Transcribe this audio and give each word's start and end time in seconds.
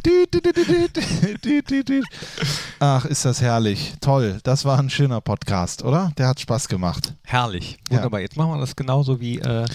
Ach, 2.80 3.04
ist 3.04 3.24
das 3.24 3.40
herrlich. 3.40 3.94
Toll. 4.00 4.40
Das 4.42 4.64
war 4.64 4.78
ein 4.78 4.90
schöner 4.90 5.20
Podcast, 5.20 5.82
oder? 5.82 6.12
Der 6.16 6.28
hat 6.28 6.40
Spaß 6.40 6.68
gemacht. 6.68 7.14
Herrlich. 7.24 7.78
Wunderbar. 7.90 8.20
Ja. 8.20 8.24
Jetzt 8.24 8.36
machen 8.36 8.52
wir 8.52 8.60
das 8.60 8.76
genauso 8.76 9.20
wie 9.20 9.38
äh, 9.38 9.66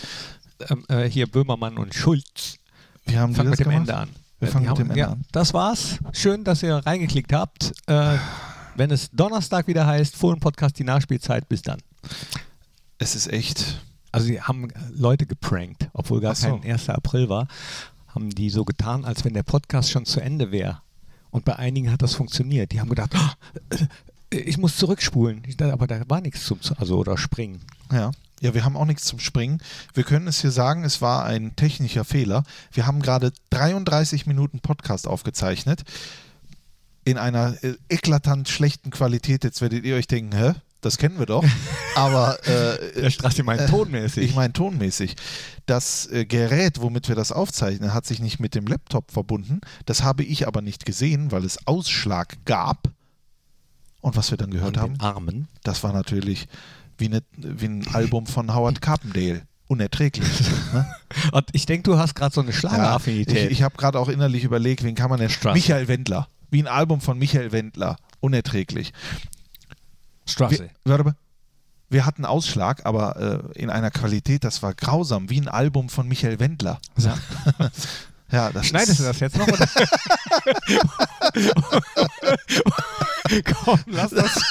äh, 0.88 1.10
hier 1.10 1.28
Böhmermann 1.28 1.78
und 1.78 1.94
Schulz. 1.94 2.58
Wir 3.06 3.20
haben 3.20 3.36
fangen 3.36 3.50
mit 3.50 3.60
dem 3.60 3.70
Ende 3.70 3.96
an. 3.96 4.10
Wir 4.40 4.48
fangen 4.48 4.68
mit 4.68 4.78
dem 4.78 4.90
Ende 4.90 5.00
ja, 5.00 5.10
an. 5.10 5.26
Das 5.32 5.54
war's. 5.54 6.00
Schön, 6.12 6.44
dass 6.44 6.64
ihr 6.64 6.76
reingeklickt 6.76 7.34
habt. 7.34 7.74
Äh, 7.88 8.18
wenn 8.76 8.92
es 8.92 9.10
Donnerstag 9.12 9.68
wieder 9.68 9.86
heißt, 9.86 10.16
Fohlen-Podcast, 10.16 10.78
die 10.80 10.84
Nachspielzeit, 10.84 11.48
bis 11.48 11.62
dann. 11.62 11.80
Es 12.98 13.16
ist 13.16 13.32
echt. 13.32 13.82
Also, 14.12 14.28
sie 14.28 14.42
haben 14.42 14.70
Leute 14.94 15.26
geprankt, 15.26 15.90
obwohl 15.94 16.22
gar 16.22 16.36
so. 16.36 16.48
kein 16.48 16.72
1. 16.72 16.90
April 16.90 17.30
war. 17.30 17.48
Haben 18.16 18.30
die 18.30 18.50
so 18.50 18.66
getan, 18.66 19.06
als 19.06 19.26
wenn 19.26 19.34
der 19.34 19.44
Podcast 19.44 19.92
schon 19.92 20.06
zu 20.06 20.22
Ende 20.22 20.52
wäre. 20.52 20.82
Und 21.32 21.44
bei 21.44 21.58
einigen 21.58 21.92
hat 21.92 22.02
das 22.02 22.16
funktioniert. 22.16 22.72
Die 22.72 22.80
haben 22.80 22.90
gedacht, 22.90 23.14
oh, 23.14 23.78
ich 24.30 24.58
muss 24.58 24.78
zurückspulen. 24.78 25.44
aber 25.60 25.86
da 25.86 26.02
war 26.08 26.22
nichts 26.22 26.46
zum, 26.46 26.60
also 26.78 26.98
oder 26.98 27.18
springen. 27.18 27.62
Ja. 27.92 28.12
Ja, 28.42 28.54
wir 28.54 28.66
haben 28.66 28.76
auch 28.76 28.86
nichts 28.86 29.06
zum 29.06 29.20
Springen. 29.20 29.62
Wir 29.94 30.04
können 30.04 30.28
es 30.28 30.42
hier 30.42 30.52
sagen, 30.52 30.84
es 30.84 31.02
war 31.02 31.26
ein 31.26 31.56
technischer 31.56 32.04
Fehler. 32.04 32.44
Wir 32.72 32.86
haben 32.86 33.02
gerade 33.02 33.32
33 33.52 34.28
Minuten 34.28 34.60
Podcast 34.60 35.08
aufgezeichnet. 35.08 35.84
In 37.06 37.18
einer 37.18 37.56
äh, 37.64 37.76
eklatant 37.88 38.50
schlechten 38.50 38.90
Qualität. 38.90 39.44
Jetzt 39.44 39.62
werdet 39.62 39.86
ihr 39.86 39.96
euch 39.96 40.08
denken, 40.08 40.36
hä? 40.38 40.54
Das 40.86 41.00
kennen 41.00 41.18
wir 41.18 41.26
doch. 41.26 41.44
Aber. 41.96 42.38
Äh, 42.48 43.02
Der 43.02 43.10
Straße 43.10 43.42
meint 43.42 43.62
äh, 43.62 43.66
tonmäßig. 43.66 44.24
Ich 44.24 44.36
meine 44.36 44.54
tonmäßig. 44.54 45.16
Das 45.66 46.06
äh, 46.12 46.26
Gerät, 46.26 46.80
womit 46.80 47.08
wir 47.10 47.16
das 47.16 47.32
aufzeichnen, 47.32 47.92
hat 47.92 48.06
sich 48.06 48.20
nicht 48.20 48.40
mit 48.40 48.54
dem 48.54 48.68
Laptop 48.68 49.12
verbunden. 49.12 49.62
Das 49.88 50.04
habe 50.04 50.24
ich 50.24 50.48
aber 50.48 50.62
nicht 50.62 50.86
gesehen, 50.86 51.32
weil 51.32 51.44
es 51.44 51.66
Ausschlag 51.66 52.38
gab. 52.46 52.90
Und 54.02 54.16
was 54.16 54.30
wir 54.30 54.38
dann 54.38 54.52
gehört 54.52 54.78
haben, 54.78 55.00
Armen. 55.00 55.48
das 55.64 55.84
war 55.84 55.92
natürlich 55.92 56.48
wie, 57.00 57.08
eine, 57.08 57.24
wie 57.36 57.66
ein 57.66 57.88
Album 57.92 58.28
von 58.28 58.54
Howard 58.54 58.80
Carpendale. 58.80 59.42
Unerträglich. 59.68 60.30
ne? 60.74 60.86
Und 61.32 61.46
ich 61.54 61.66
denke, 61.66 61.90
du 61.90 61.98
hast 61.98 62.14
gerade 62.14 62.32
so 62.32 62.42
eine 62.42 62.54
Schlageraffinität. 62.54 63.36
Ja, 63.36 63.44
ich, 63.46 63.52
ich 63.54 63.64
habe 63.64 63.76
gerade 63.76 64.00
auch 64.00 64.10
innerlich 64.10 64.44
überlegt, 64.44 64.84
wen 64.84 64.94
kann 64.94 65.10
man 65.10 65.20
denn. 65.20 65.32
Michael 65.52 65.88
Wendler. 65.88 66.28
Wie 66.52 66.62
ein 66.62 66.68
Album 66.68 67.02
von 67.02 67.18
Michael 67.18 67.52
Wendler. 67.52 67.98
Unerträglich. 68.20 68.94
Straße. 70.26 70.70
Wir, 70.84 71.16
wir 71.90 72.06
hatten 72.06 72.26
Ausschlag, 72.26 72.86
aber 72.86 73.52
äh, 73.56 73.60
in 73.60 73.70
einer 73.70 73.92
Qualität, 73.92 74.44
das 74.44 74.64
war 74.64 74.74
grausam, 74.74 75.30
wie 75.30 75.40
ein 75.40 75.48
Album 75.48 75.90
von 75.90 76.08
Michael 76.08 76.40
Wendler. 76.40 76.80
Ja. 76.98 77.16
ja 78.32 78.52
das 78.52 78.66
Schneidest 78.68 79.00
du 79.00 79.04
das 79.04 79.20
jetzt 79.20 79.38
noch? 79.38 79.48
Oder? 79.48 79.68
Komm, 83.64 83.80
lass 83.88 84.12
das. 84.12 84.40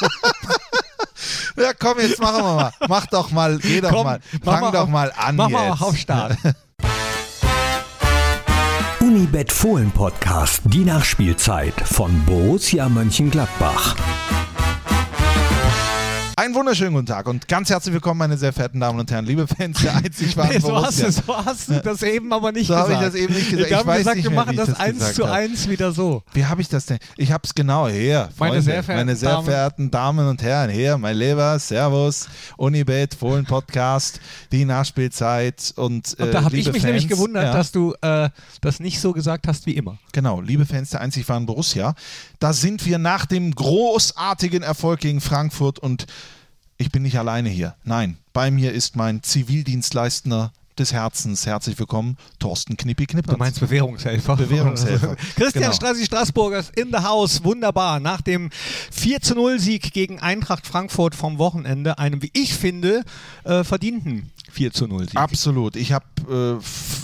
Ja, 1.57 1.73
komm, 1.73 2.01
jetzt 2.01 2.21
machen 2.21 2.45
wir 2.45 2.55
mal. 2.55 2.73
Mach 2.89 3.07
doch 3.07 3.31
mal, 3.31 3.59
geh 3.59 3.81
doch 3.81 3.91
komm, 3.91 4.05
mal. 4.05 4.21
Fang 4.43 4.73
doch 4.73 4.83
auf, 4.83 4.89
mal 4.89 5.13
an. 5.17 5.37
Mach 5.37 5.49
jetzt. 5.49 5.59
mal 5.59 5.71
auf 5.71 5.97
Start. 5.97 6.37
Unibet 9.01 9.53
Fohlen 9.53 9.93
Podcast, 9.93 10.63
die 10.65 10.85
Nachspielzeit 10.85 11.75
von 11.85 12.25
Borussia 12.25 12.89
Mönchengladbach. 12.89 13.95
Einen 16.37 16.57
wunderschönen 16.57 16.95
guten 16.95 17.07
Tag 17.07 17.29
und 17.29 17.47
ganz 17.47 17.71
herzlich 17.71 17.93
willkommen, 17.93 18.19
meine 18.19 18.37
sehr 18.37 18.53
verehrten 18.53 18.81
Damen 18.81 18.99
und 18.99 19.09
Herren, 19.09 19.25
liebe 19.25 19.47
Fans 19.47 19.81
der 19.81 19.95
einzig 20.05 20.37
wahren 20.37 20.51
nee, 20.53 20.59
so, 20.59 20.75
hast 20.75 21.01
du, 21.01 21.13
so 21.13 21.37
hast 21.37 21.69
du 21.69 21.81
das 21.81 22.03
eben 22.03 22.33
aber 22.33 22.51
nicht 22.51 22.67
so 22.67 22.75
gesagt. 22.75 22.91
So 22.91 22.97
habe 22.97 23.07
ich 23.07 23.13
das 23.13 23.21
eben 23.23 23.35
nicht 23.35 23.51
gesagt. 23.51 23.71
Ich, 23.71 23.79
ich 23.79 23.87
weiß 23.87 23.99
gesagt, 23.99 24.17
nicht 24.17 24.25
wir 24.25 24.31
mehr, 24.31 24.45
machen 24.45 24.57
das, 24.57 24.75
eins 24.75 25.15
zu 25.15 25.25
eins 25.27 25.69
wieder 25.69 25.93
so. 25.93 26.25
Wie 26.33 26.45
habe 26.45 26.61
ich 26.61 26.69
das 26.69 26.87
denn? 26.87 26.99
Ich 27.17 27.31
habe 27.31 27.43
es 27.45 27.55
genau 27.55 27.87
her. 27.87 28.31
Meine 28.37 28.63
sehr 28.63 28.83
verehrten, 28.83 29.07
meine 29.07 29.17
sehr 29.17 29.43
verehrten 29.43 29.91
Damen 29.93 30.27
und 30.27 30.43
Herren, 30.43 30.71
hier, 30.71 30.99
mein 30.99 31.17
Lieber, 31.17 31.57
Servus, 31.61 32.27
Unibet, 32.57 33.15
Fohlen 33.15 33.45
Podcast, 33.45 34.21
die 34.51 34.65
Nachspielzeit 34.65 35.73
und, 35.77 36.19
äh, 36.19 36.25
und 36.25 36.35
da 36.35 36.43
habe 36.43 36.57
ich 36.57 36.67
mich 36.67 36.73
Fans, 36.73 36.85
nämlich 36.85 37.07
gewundert, 37.07 37.45
ja. 37.45 37.53
dass 37.53 37.71
du 37.71 37.95
äh, 38.01 38.29
das 38.61 38.81
nicht 38.81 39.01
so 39.01 39.13
gesagt 39.13 39.47
hast 39.47 39.67
wie 39.67 39.77
immer. 39.77 39.99
Genau, 40.13 40.41
liebe 40.41 40.67
Fans 40.67 40.91
der 40.91 41.01
einzig 41.01 41.29
wahren 41.29 41.47
Borussia, 41.47 41.95
da 42.41 42.53
sind 42.53 42.85
wir 42.87 42.99
nach 42.99 43.25
dem 43.25 43.55
großartigen 43.55 44.65
Erfolg 44.65 44.99
gegen 45.01 45.21
Frankfurt 45.21 45.79
und 45.79 46.07
ich 46.79 46.91
bin 46.91 47.03
nicht 47.03 47.19
alleine 47.19 47.49
hier. 47.49 47.77
Nein, 47.85 48.19
bei 48.33 48.51
mir 48.51 48.73
ist 48.73 48.97
mein 48.97 49.23
Zivildienstleistender 49.23 50.53
des 50.79 50.93
Herzens. 50.93 51.47
Herzlich 51.47 51.79
willkommen, 51.79 52.17
Thorsten 52.41 52.77
Knippi 52.77 53.07
Knippert. 53.07 53.35
Du 53.35 53.39
meinst 53.39 53.61
Bewährungshelfer? 53.61 54.37
Bewährungshelfer. 54.37 55.17
Christian 55.37 55.65
genau. 55.65 55.73
Strassi 55.73 56.05
Straßburgers 56.05 56.71
in 56.71 56.89
the 56.91 56.99
house. 56.99 57.45
Wunderbar. 57.45 58.01
Nach 58.01 58.21
dem 58.21 58.51
4 58.91 59.21
zu 59.21 59.35
0 59.35 59.61
Sieg 59.61 59.93
gegen 59.93 60.19
Eintracht 60.19 60.67
Frankfurt 60.67 61.15
vom 61.15 61.39
Wochenende, 61.39 61.99
einem, 61.99 62.23
wie 62.23 62.31
ich 62.33 62.55
finde, 62.55 63.05
äh, 63.45 63.63
verdienten 63.63 64.33
4 64.55 64.73
zu 64.73 64.87
0 64.87 65.09
Sieg. 65.09 65.17
Absolut. 65.17 65.77
Ich 65.77 65.93
habe 65.93 66.05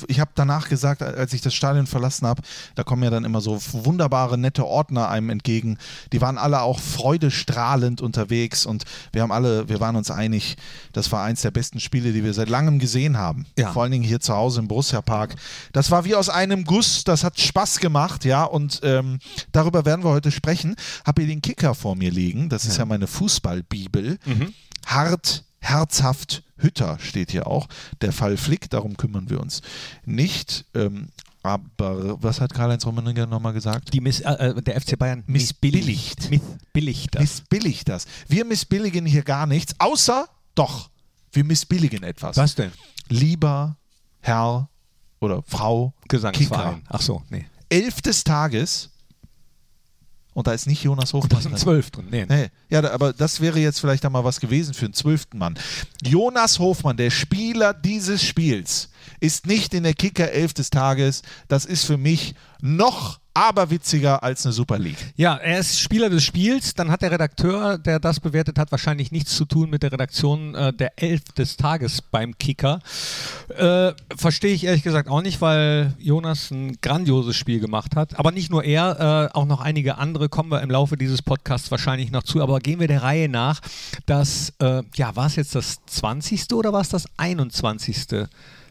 äh, 0.09 0.15
hab 0.19 0.35
danach 0.35 0.69
gesagt, 0.69 1.03
als 1.03 1.33
ich 1.33 1.41
das 1.41 1.55
Stadion 1.55 1.87
verlassen 1.87 2.27
habe, 2.27 2.43
da 2.75 2.85
kommen 2.85 3.03
ja 3.03 3.11
dann 3.11 3.25
immer 3.25 3.41
so 3.41 3.61
wunderbare, 3.73 4.39
nette 4.39 4.67
Ordner 4.67 5.09
einem 5.09 5.31
entgegen. 5.31 5.79
Die 6.13 6.21
waren 6.21 6.39
alle 6.39 6.63
auch 6.63 6.79
freudestrahlend 6.79 8.01
unterwegs 8.01 8.67
und 8.67 8.85
wir 9.13 9.23
haben 9.23 9.33
alle, 9.33 9.69
wir 9.69 9.81
waren 9.81 9.97
uns 9.97 10.11
einig, 10.11 10.57
das 10.93 11.11
war 11.13 11.25
eins 11.25 11.43
der 11.43 11.51
besten 11.51 11.81
Spiele, 11.81 12.13
die 12.13 12.25
wir 12.25 12.35
seit 12.35 12.49
langem 12.49 12.79
gesehen 12.79 13.19
haben. 13.19 13.47
Ja. 13.59 13.73
Vor 13.73 13.83
allen 13.83 13.93
Dingen 13.93 14.05
hier 14.05 14.21
zu 14.21 14.35
Hause 14.35 14.61
im 14.61 14.69
Borussia 14.69 15.03
Park. 15.03 15.35
Das 15.73 15.91
war 15.91 16.05
wie 16.05 16.15
aus 16.15 16.29
einem 16.29 16.65
Guss, 16.65 17.05
das 17.05 17.25
hat 17.25 17.41
Spaß 17.41 17.81
gemacht, 17.81 18.25
ja, 18.25 18.45
und 18.45 18.81
ähm, 18.85 19.19
darüber 19.53 19.85
werden 19.85 20.05
wir 20.05 20.11
heute 20.11 20.31
sprechen. 20.31 20.77
Habe 21.05 21.23
hier 21.23 21.29
den 21.29 21.43
Kicker 21.43 21.75
vor 21.75 21.97
mir 21.97 22.11
liegen, 22.11 22.49
das 22.49 22.65
ist 22.65 22.77
ja, 22.77 22.81
ja 22.81 22.87
meine 22.87 23.07
Fußballbibel. 23.07 24.19
Mhm. 24.25 24.55
Hart, 24.87 25.45
herzhaft, 25.61 26.43
Hütter 26.57 26.99
steht 27.01 27.31
hier 27.31 27.47
auch. 27.47 27.69
Der 28.01 28.13
Fall 28.13 28.37
Flick, 28.37 28.71
darum 28.71 28.97
kümmern 28.97 29.31
wir 29.31 29.41
uns 29.41 29.63
nicht. 30.05 30.65
Ähm, 30.75 31.09
aber 31.43 32.23
was 32.23 32.41
hat 32.41 32.53
Karl-Heinz 32.53 32.85
Rummenigge 32.85 33.27
nochmal 33.27 33.55
gesagt? 33.55 33.95
Miss, 34.01 34.21
äh, 34.21 34.63
der 34.63 34.81
FC 34.81 34.99
Bayern 34.99 35.25
missbilligt. 35.27 36.31
Missbilligt 36.31 37.15
das. 37.15 37.21
Missbilligt 37.23 37.89
das. 37.89 38.07
Wir 38.29 38.45
missbilligen 38.45 39.07
hier 39.07 39.23
gar 39.23 39.47
nichts, 39.47 39.75
außer 39.79 40.29
doch, 40.55 40.91
wir 41.33 41.45
missbilligen 41.45 42.03
etwas. 42.03 42.37
Was 42.37 42.55
denn? 42.55 42.73
Lieber 43.09 43.77
Herr 44.21 44.69
oder 45.21 45.43
Frau 45.47 45.95
Gesangsverein. 46.09 46.75
Kicker. 46.77 46.87
Ach 46.89 47.01
so, 47.01 47.23
nee. 47.31 47.47
Elf 47.71 48.03
des 48.03 48.25
Tages 48.25 48.91
und 50.33 50.47
da 50.47 50.53
ist 50.53 50.67
nicht 50.67 50.83
Jonas 50.83 51.13
Hofmann. 51.13 51.23
Und 51.25 51.33
da 51.33 51.39
ist 51.39 51.47
ein 51.47 51.57
Zwölf 51.57 51.91
drin. 51.91 52.07
Nee. 52.11 52.27
nee. 52.29 52.49
Ja, 52.69 52.89
aber 52.91 53.13
das 53.13 53.41
wäre 53.41 53.59
jetzt 53.59 53.81
vielleicht 53.81 54.05
einmal 54.05 54.25
was 54.25 54.41
gewesen 54.41 54.75
für 54.75 54.87
einen 54.87 54.95
zwölften 54.95 55.39
Mann. 55.39 55.59
Jonas 56.03 56.59
Hofmann, 56.59 56.97
der 56.97 57.11
Spieler 57.11 57.75
dieses 57.75 58.23
Spiels, 58.23 58.91
ist 59.21 59.47
nicht 59.47 59.75
in 59.75 59.83
der 59.83 59.95
Kicker 59.95 60.31
11 60.31 60.55
des 60.55 60.71
Tages. 60.71 61.23
Das 61.49 61.65
ist 61.65 61.85
für 61.85 61.97
mich 61.97 62.35
noch 62.61 63.20
aberwitziger 63.35 64.23
als 64.23 64.45
eine 64.45 64.53
Super 64.53 64.79
League. 64.79 65.13
Ja, 65.17 65.37
er 65.37 65.61
ist 65.61 65.81
Spieler 65.81 66.11
des 66.11 66.25
Spiels. 66.25 66.75
Dann 66.75 66.91
hat 66.91 67.03
der 67.03 67.11
Redakteur, 67.11 67.79
der 67.79 68.01
das 68.01 68.21
bewertet 68.21 68.59
hat, 68.59 68.71
wahrscheinlich 68.73 69.13
nichts 69.13 69.37
zu 69.37 69.45
tun 69.45 69.71
mit 69.71 69.83
der 69.83 69.93
Redaktion 69.93 70.55
äh, 70.55 70.73
der 70.73 71.01
Elf 71.01 71.23
des 71.37 71.57
Tages 71.57 72.03
beim 72.03 72.37
Kicker. 72.39 72.81
Äh, 73.57 73.93
Verstehe 74.17 74.53
ich 74.53 74.65
ehrlich 74.65 74.83
gesagt 74.83 75.09
auch 75.09 75.23
nicht, 75.23 75.41
weil 75.41 75.95
Jonas 75.99 76.51
ein 76.51 76.79
grandioses 76.81 77.37
Spiel 77.37 77.61
gemacht 77.61 77.97
hat. 77.97 78.19
Aber 78.19 78.33
nicht 78.33 78.51
nur 78.51 78.65
er, 78.65 79.31
äh, 79.33 79.37
auch 79.37 79.47
noch 79.47 79.61
einige 79.61 79.99
andere 79.99 80.29
kommen 80.29 80.51
wir 80.51 80.61
im 80.61 80.71
Laufe 80.71 80.97
dieses 80.97 81.23
Podcasts 81.23 81.71
wahrscheinlich 81.71 82.11
noch 82.11 82.23
zu. 82.23 82.43
Aber 82.43 82.59
gehen 82.61 82.81
wir 82.81 82.89
der 82.89 83.03
Reihe 83.03 83.29
nach. 83.29 83.61
Das, 84.07 84.53
äh, 84.59 84.83
ja, 84.95 85.15
war 85.17 85.27
es 85.27 85.37
jetzt 85.37 85.55
das 85.55 85.79
20. 85.87 86.53
oder 86.55 86.73
war 86.73 86.81
es 86.81 86.89
das 86.89 87.07
21. 87.17 88.27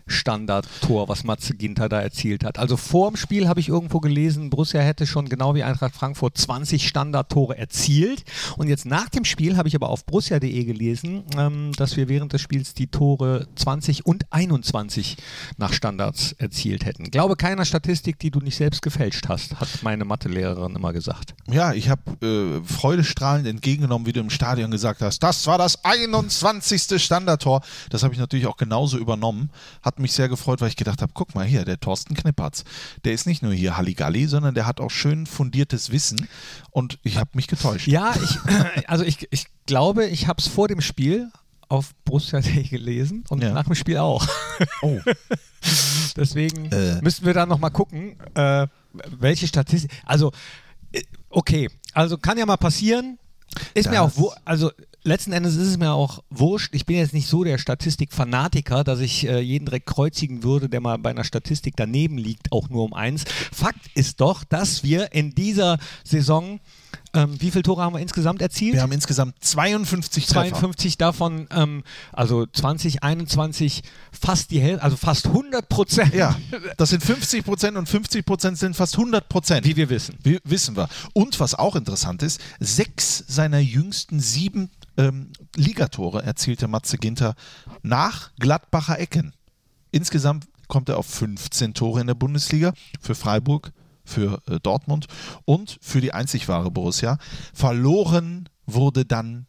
Standardtor, 0.09 1.08
was 1.08 1.24
Matze 1.24 1.56
Ginter 1.56 1.90
da 1.90 2.02
erzielt 2.02 2.44
hat. 2.44 2.59
Also 2.59 2.78
vor 2.78 3.09
dem 3.09 3.18
Spiel 3.18 3.47
habe 3.47 3.59
ich 3.59 3.70
irgendwo 3.70 4.00
gelesen, 4.00 4.50
Borussia 4.50 4.81
hätte 4.81 5.06
schon 5.08 5.30
genau 5.30 5.56
wie 5.56 5.63
Eintracht 5.63 5.95
Frankfurt 5.95 6.38
20 6.38 6.88
Standardtore 6.88 7.57
erzielt. 7.57 8.24
Und 8.57 8.68
jetzt 8.68 8.86
nach 8.86 9.10
dem 9.10 9.25
Spiel 9.25 9.57
habe 9.57 9.68
ich 9.68 9.75
aber 9.75 9.89
auf 9.89 10.06
borussia.de 10.06 10.63
gelesen, 10.63 11.24
ähm, 11.38 11.72
dass 11.78 11.98
wir 11.98 12.10
während 12.10 12.33
des 12.33 12.42
Spiels 12.42 12.74
die 12.74 12.88
Tore 12.88 13.48
20 13.56 14.06
und 14.06 14.25
21 14.31 15.18
nach 15.57 15.74
Standards 15.74 16.33
erzielt 16.33 16.86
hätten. 16.86 17.06
Glaube 17.12 17.36
keiner 17.36 17.66
Statistik, 17.66 18.19
die 18.19 18.31
du 18.31 18.39
nicht 18.39 18.56
selbst 18.56 18.81
gefälscht 18.81 19.28
hast, 19.30 19.60
hat 19.60 19.69
meine 19.81 20.06
Mathelehrerin 20.06 20.75
immer 20.75 20.94
gesagt. 20.94 21.36
Ja, 21.50 21.74
ich 21.74 21.89
habe 21.89 22.25
äh, 22.25 22.63
freudestrahlend 22.66 23.48
entgegengenommen, 23.48 24.06
wie 24.06 24.13
du 24.13 24.19
im 24.19 24.30
Stadion 24.30 24.72
gesagt 24.72 25.01
hast. 25.01 25.22
Das 25.24 25.45
war 25.48 25.57
das 25.57 25.83
21. 25.83 27.01
Standardtor. 27.01 27.62
Das 27.89 28.04
habe 28.04 28.13
ich 28.13 28.19
natürlich 28.19 28.48
auch 28.48 28.57
genauso 28.57 28.98
übernommen. 28.98 29.50
Hat 29.81 29.99
mich 30.01 30.13
sehr 30.13 30.30
gefreut, 30.30 30.62
weil 30.62 30.69
ich 30.69 30.75
gedacht 30.75 31.01
habe, 31.01 31.12
guck 31.13 31.36
mal 31.36 31.46
hier, 31.46 31.66
der 31.66 31.80
Thorsten 31.80 32.16
Knippertz, 32.16 32.63
der 33.06 33.13
ist 33.13 33.25
nicht 33.28 33.42
nur 33.44 33.54
hier 33.54 33.78
Halligalli, 33.78 34.25
sondern 34.28 34.56
der 34.56 34.66
hat 34.66 34.80
auch 34.80 34.92
schön 34.92 35.25
fundiertes 35.25 35.92
Wissen 35.92 36.28
und 36.72 37.00
ich 37.04 37.18
habe 37.18 37.31
mich 37.34 37.48
getäuscht. 37.48 37.88
Ja, 37.88 38.13
ich, 38.24 38.90
also 38.90 39.04
ich, 39.04 39.28
ich 39.31 39.46
glaube, 39.66 40.06
ich 40.06 40.28
habe 40.28 40.42
es 40.42 40.48
vor 40.48 40.68
dem 40.68 40.81
Spiel 40.81 41.31
auf 41.68 41.94
Borussia.de 42.06 42.63
gelesen 42.69 43.24
und 43.30 43.44
Ja. 43.44 43.54
nach 43.54 43.66
dem 43.66 43.75
Spiel 43.75 43.98
auch. 43.98 44.28
Oh. 44.81 45.00
Deswegen 46.16 46.72
Äh. 46.72 47.02
müssten 47.02 47.25
wir 47.25 47.34
da 47.34 47.45
nochmal 47.45 47.72
gucken, 47.72 48.16
äh, 48.36 48.68
welche 49.19 49.48
Statistik. 49.48 49.92
Also, 50.06 50.31
äh, 50.92 51.02
okay, 51.30 51.69
also 51.94 52.18
kann 52.18 52.38
ja 52.38 52.45
mal 52.45 52.57
passieren. 52.57 53.19
Ist 53.74 53.90
mir 53.90 54.01
auch, 54.01 54.12
wo, 54.16 54.34
also 54.46 54.72
letzten 55.04 55.31
Endes 55.31 55.56
ist 55.56 55.68
es 55.68 55.78
mir 55.78 55.92
auch 55.92 56.24
wurscht. 56.30 56.74
Ich 56.75 56.86
bin 56.86 56.98
jetzt 56.98 57.13
nicht 57.13 57.28
so 57.28 57.44
der 57.44 57.57
Statistikfanatiker, 57.57 58.84
dass 58.84 59.00
ich 59.00 59.28
äh, 59.28 59.40
jeden 59.40 59.66
direkt 59.66 59.86
kreuzigen 59.86 60.44
würde, 60.44 60.69
der 60.69 60.81
mal 60.81 60.98
bei 60.98 61.10
einer 61.10 61.24
Statistik 61.24 61.75
daneben 61.78 62.18
liegt, 62.18 62.51
auch 62.51 62.69
nur 62.69 62.84
um 62.84 62.94
eins. 62.94 63.25
Fakt 63.51 63.90
ist 63.96 64.22
doch, 64.22 64.44
dass 64.44 64.84
wir 64.84 65.13
in 65.13 65.34
dieser 65.36 65.78
Saison, 66.04 66.60
ähm, 67.13 67.41
wie 67.41 67.50
viele 67.51 67.63
Tore 67.63 67.81
haben 67.81 67.94
wir 67.94 68.00
insgesamt 68.00 68.41
erzielt? 68.41 68.75
Wir 68.75 68.81
haben 68.81 68.91
insgesamt 68.91 69.36
52 69.44 70.27
Treffer. 70.27 70.50
52 70.50 70.97
davon, 70.97 71.47
ähm, 71.51 71.83
also 72.13 72.45
2021 72.45 73.83
fast 74.12 74.51
die 74.51 74.59
Hälfte, 74.59 74.83
also 74.83 74.95
fast 74.95 75.27
100 75.27 75.68
Prozent. 75.68 76.13
Ja, 76.13 76.36
das 76.77 76.89
sind 76.89 77.03
50 77.03 77.44
Prozent 77.44 77.77
und 77.77 77.89
50 77.89 78.25
Prozent 78.25 78.57
sind 78.57 78.75
fast 78.75 78.95
100 78.97 79.27
Prozent. 79.27 79.65
Wie 79.65 79.75
wir 79.75 79.89
wissen. 79.89 80.18
Wie 80.24 80.39
wissen 80.44 80.77
wir. 80.77 80.88
Und 81.13 81.39
was 81.39 81.56
auch 81.56 81.75
interessant 81.75 82.21
ist, 82.21 82.39
sechs 82.59 83.24
seiner 83.27 83.59
jüngsten 83.59 84.19
sieben 84.19 84.69
ähm, 84.97 85.31
Ligatore 85.56 86.24
erzielte 86.24 86.68
Matze 86.68 86.97
Ginter 86.97 87.35
nach 87.81 88.31
Gladbacher 88.39 89.00
Ecken. 89.00 89.33
Insgesamt 89.92 90.47
kommt 90.68 90.89
er 90.89 90.97
auf 90.97 91.07
15 91.07 91.74
Tore 91.74 92.01
in 92.01 92.07
der 92.07 92.13
Bundesliga 92.13 92.74
für 93.01 93.15
Freiburg, 93.15 93.71
für 94.09 94.41
äh, 94.47 94.59
Dortmund 94.59 95.07
und 95.45 95.77
für 95.81 96.01
die 96.01 96.13
einzig 96.13 96.47
wahre 96.47 96.71
Borussia. 96.71 97.17
Verloren 97.53 98.50
wurde 98.65 99.06
dann 99.06 99.47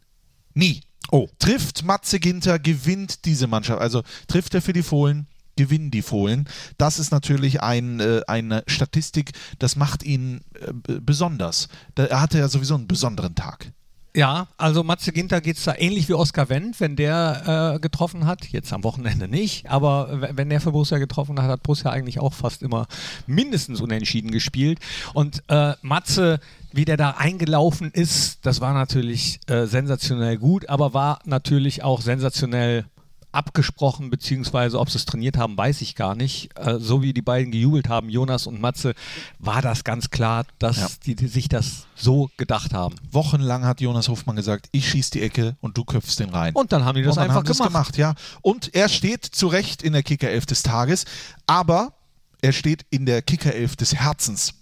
nie. 0.54 0.82
Oh. 1.10 1.28
Trifft 1.38 1.84
Matze 1.84 2.20
Ginter, 2.20 2.58
gewinnt 2.58 3.24
diese 3.24 3.46
Mannschaft. 3.46 3.80
Also 3.80 4.02
trifft 4.28 4.54
er 4.54 4.62
für 4.62 4.72
die 4.72 4.82
Fohlen, 4.82 5.26
gewinnen 5.56 5.90
die 5.90 6.02
Fohlen. 6.02 6.48
Das 6.78 6.98
ist 6.98 7.10
natürlich 7.10 7.62
ein, 7.62 8.00
äh, 8.00 8.22
eine 8.26 8.62
Statistik, 8.66 9.32
das 9.58 9.76
macht 9.76 10.02
ihn 10.02 10.42
äh, 10.54 11.00
besonders. 11.00 11.68
Da, 11.94 12.04
er 12.04 12.20
hatte 12.20 12.38
ja 12.38 12.48
sowieso 12.48 12.76
einen 12.76 12.86
besonderen 12.86 13.34
Tag. 13.34 13.72
Ja, 14.14 14.48
also 14.56 14.82
Matze 14.82 15.12
Ginter 15.12 15.40
geht 15.40 15.56
es 15.56 15.64
da 15.64 15.74
ähnlich 15.76 16.08
wie 16.08 16.14
Oskar 16.14 16.48
Wendt, 16.48 16.80
wenn 16.80 16.96
der 16.96 17.74
äh, 17.76 17.78
getroffen 17.78 18.26
hat. 18.26 18.46
Jetzt 18.46 18.72
am 18.72 18.82
Wochenende 18.82 19.28
nicht, 19.28 19.70
aber 19.70 20.34
wenn 20.36 20.50
der 20.50 20.60
für 20.60 20.72
Borussia 20.72 20.98
getroffen 20.98 21.40
hat, 21.40 21.48
hat 21.48 21.62
Borussia 21.62 21.92
eigentlich 21.92 22.18
auch 22.18 22.32
fast 22.32 22.62
immer 22.62 22.88
mindestens 23.28 23.80
unentschieden 23.80 24.32
gespielt. 24.32 24.80
Und 25.14 25.44
äh, 25.48 25.74
Matze, 25.82 26.40
wie 26.72 26.84
der 26.84 26.96
da 26.96 27.10
eingelaufen 27.10 27.92
ist, 27.92 28.40
das 28.42 28.60
war 28.60 28.74
natürlich 28.74 29.38
äh, 29.46 29.66
sensationell 29.66 30.38
gut, 30.38 30.68
aber 30.68 30.92
war 30.92 31.20
natürlich 31.24 31.84
auch 31.84 32.00
sensationell 32.00 32.86
abgesprochen, 33.32 34.11
beziehungsweise 34.11 34.79
ob 34.79 34.91
sie 34.91 34.99
es 34.99 35.05
trainiert 35.05 35.37
haben, 35.37 35.56
weiß 35.56 35.81
ich 35.82 35.94
gar 35.94 36.15
nicht. 36.15 36.50
Äh, 36.59 36.79
so 36.79 37.03
wie 37.03 37.12
die 37.12 37.23
beiden 37.23 37.53
gejubelt 37.53 37.88
haben, 37.88 38.09
Jonas 38.09 38.47
und 38.47 38.61
Matze, 38.61 38.94
war 39.38 39.62
das 39.62 39.85
ganz 39.85 40.11
klar, 40.11 40.44
dass 40.59 40.77
Ja. 40.77 40.88
die, 41.06 41.15
die 41.15 41.27
sich 41.29 41.49
das 41.49 41.87
so 41.94 42.31
gedacht 42.37 42.73
haben. 42.75 42.97
Wochenlang 43.11 43.65
hat 43.65 43.81
Jonas 43.81 44.09
Hofmann 44.09 44.37
gesagt, 44.37 44.69
ich 44.73 44.88
schieße 44.88 45.12
die 45.12 45.23
Ecke 45.23 45.56
und 45.61 45.77
du 45.79 45.85
köpfst 45.85 46.17
den 46.19 46.31
rein. 46.31 46.55
Und 46.55 46.73
dann 46.73 46.85
haben 46.85 46.97
die 46.97 47.03
das 47.03 47.12
Und 47.17 47.23
dann 47.23 47.31
einfach 47.31 47.37
haben 47.49 47.69
gemacht. 47.69 47.94
gemacht. 47.94 47.97
Ja. 47.97 48.15
Und 48.43 48.75
er 48.75 48.88
steht 48.88 49.25
zu 49.25 49.47
Recht 49.47 49.82
in 49.82 49.93
der 49.93 50.03
Kickerelf 50.03 50.47
des 50.47 50.62
Tages, 50.62 51.05
aber 51.47 51.94
er 52.43 52.53
steht 52.53 52.85
in 52.91 53.06
der 53.06 53.23
Kickerelf 53.23 53.77
des 53.77 53.94
Herzens. 53.94 54.55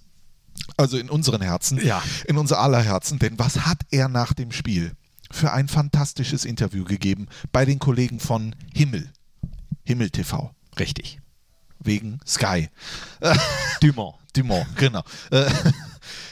Also 0.76 0.99
in 0.99 1.09
unseren 1.09 1.41
Herzen, 1.41 1.79
Ja. 1.85 2.03
in 2.26 2.37
unser 2.37 2.59
aller 2.59 2.82
Herzen. 2.82 3.19
Denn 3.19 3.38
was 3.38 3.61
hat 3.67 3.79
er 3.91 4.09
nach 4.09 4.32
dem 4.32 4.50
Spiel 4.53 4.93
für 5.30 5.52
ein 5.52 5.69
fantastisches 5.69 6.44
Interview 6.44 6.84
gegeben 6.84 7.26
bei 7.52 7.64
den 7.64 7.78
Kollegen 7.78 8.20
von 8.20 8.54
Himmel? 8.75 9.10
Himmel 9.84 10.10
TV. 10.10 10.54
Richtig. 10.78 11.20
Wegen 11.80 12.20
Sky. 12.26 12.69
Dumont. 13.80 14.16
Dumont, 14.34 14.66
genau. 14.76 15.02
Äh, 15.30 15.46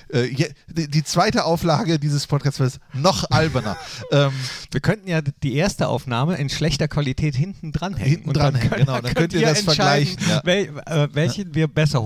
äh, 0.08 0.52
die, 0.68 1.02
zweite 1.02 1.44
Auflage 1.44 1.98
dieses 1.98 2.26
Podcasts 2.26 2.60
ist 2.60 2.80
noch 2.92 3.30
alberner. 3.30 3.76
ähm, 4.12 4.32
Wir 4.70 4.80
könnten 4.80 5.08
ja 5.08 5.20
die 5.20 5.56
erste 5.56 5.88
Aufnahme 5.88 6.36
in 6.36 6.48
schlechter 6.48 6.88
Qualität 6.88 7.34
hinten 7.34 7.72
dranhängen. 7.72 8.10
Hinten 8.10 8.28
Und 8.28 8.36
dann 8.36 8.54
dranhängen, 8.54 8.78
genau, 8.78 9.00
dann 9.00 9.14
könnt 9.14 9.32
ihr 9.32 9.40
das 9.40 9.62
vergleichen, 9.62 10.18
ja. 10.28 10.42
Wel, 10.44 10.78
äh, 10.86 11.08
welchen 11.12 11.54
wir 11.54 11.66
besser 11.66 12.04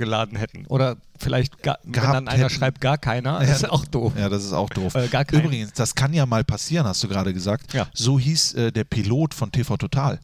hochgeladen 0.00 0.36
hätten. 0.38 0.66
Oder 0.66 0.96
vielleicht, 1.18 1.62
gar, 1.62 1.78
wenn 1.84 1.92
dann 1.92 2.28
einer 2.28 2.44
hätten. 2.44 2.50
schreibt 2.50 2.80
gar 2.80 2.98
keiner, 2.98 3.42
Ja. 3.42 3.52
ist 3.52 3.68
auch 3.68 3.84
doof. 3.84 4.12
Ja, 4.18 4.28
das 4.28 4.44
ist 4.44 4.52
auch 4.52 4.70
doof. 4.70 4.94
Äh, 4.94 5.08
gar 5.08 5.24
kein- 5.24 5.40
Übrigens, 5.40 5.72
das 5.72 5.94
kann 5.94 6.12
ja 6.12 6.26
mal 6.26 6.44
passieren, 6.44 6.86
hast 6.86 7.02
du 7.02 7.08
gerade 7.08 7.32
gesagt. 7.34 7.74
Ja. 7.74 7.86
So 7.92 8.18
hieß 8.18 8.54
äh, 8.54 8.72
der 8.72 8.84
Pilot 8.84 9.34
von 9.34 9.52
TV 9.52 9.76
Total. 9.76 10.18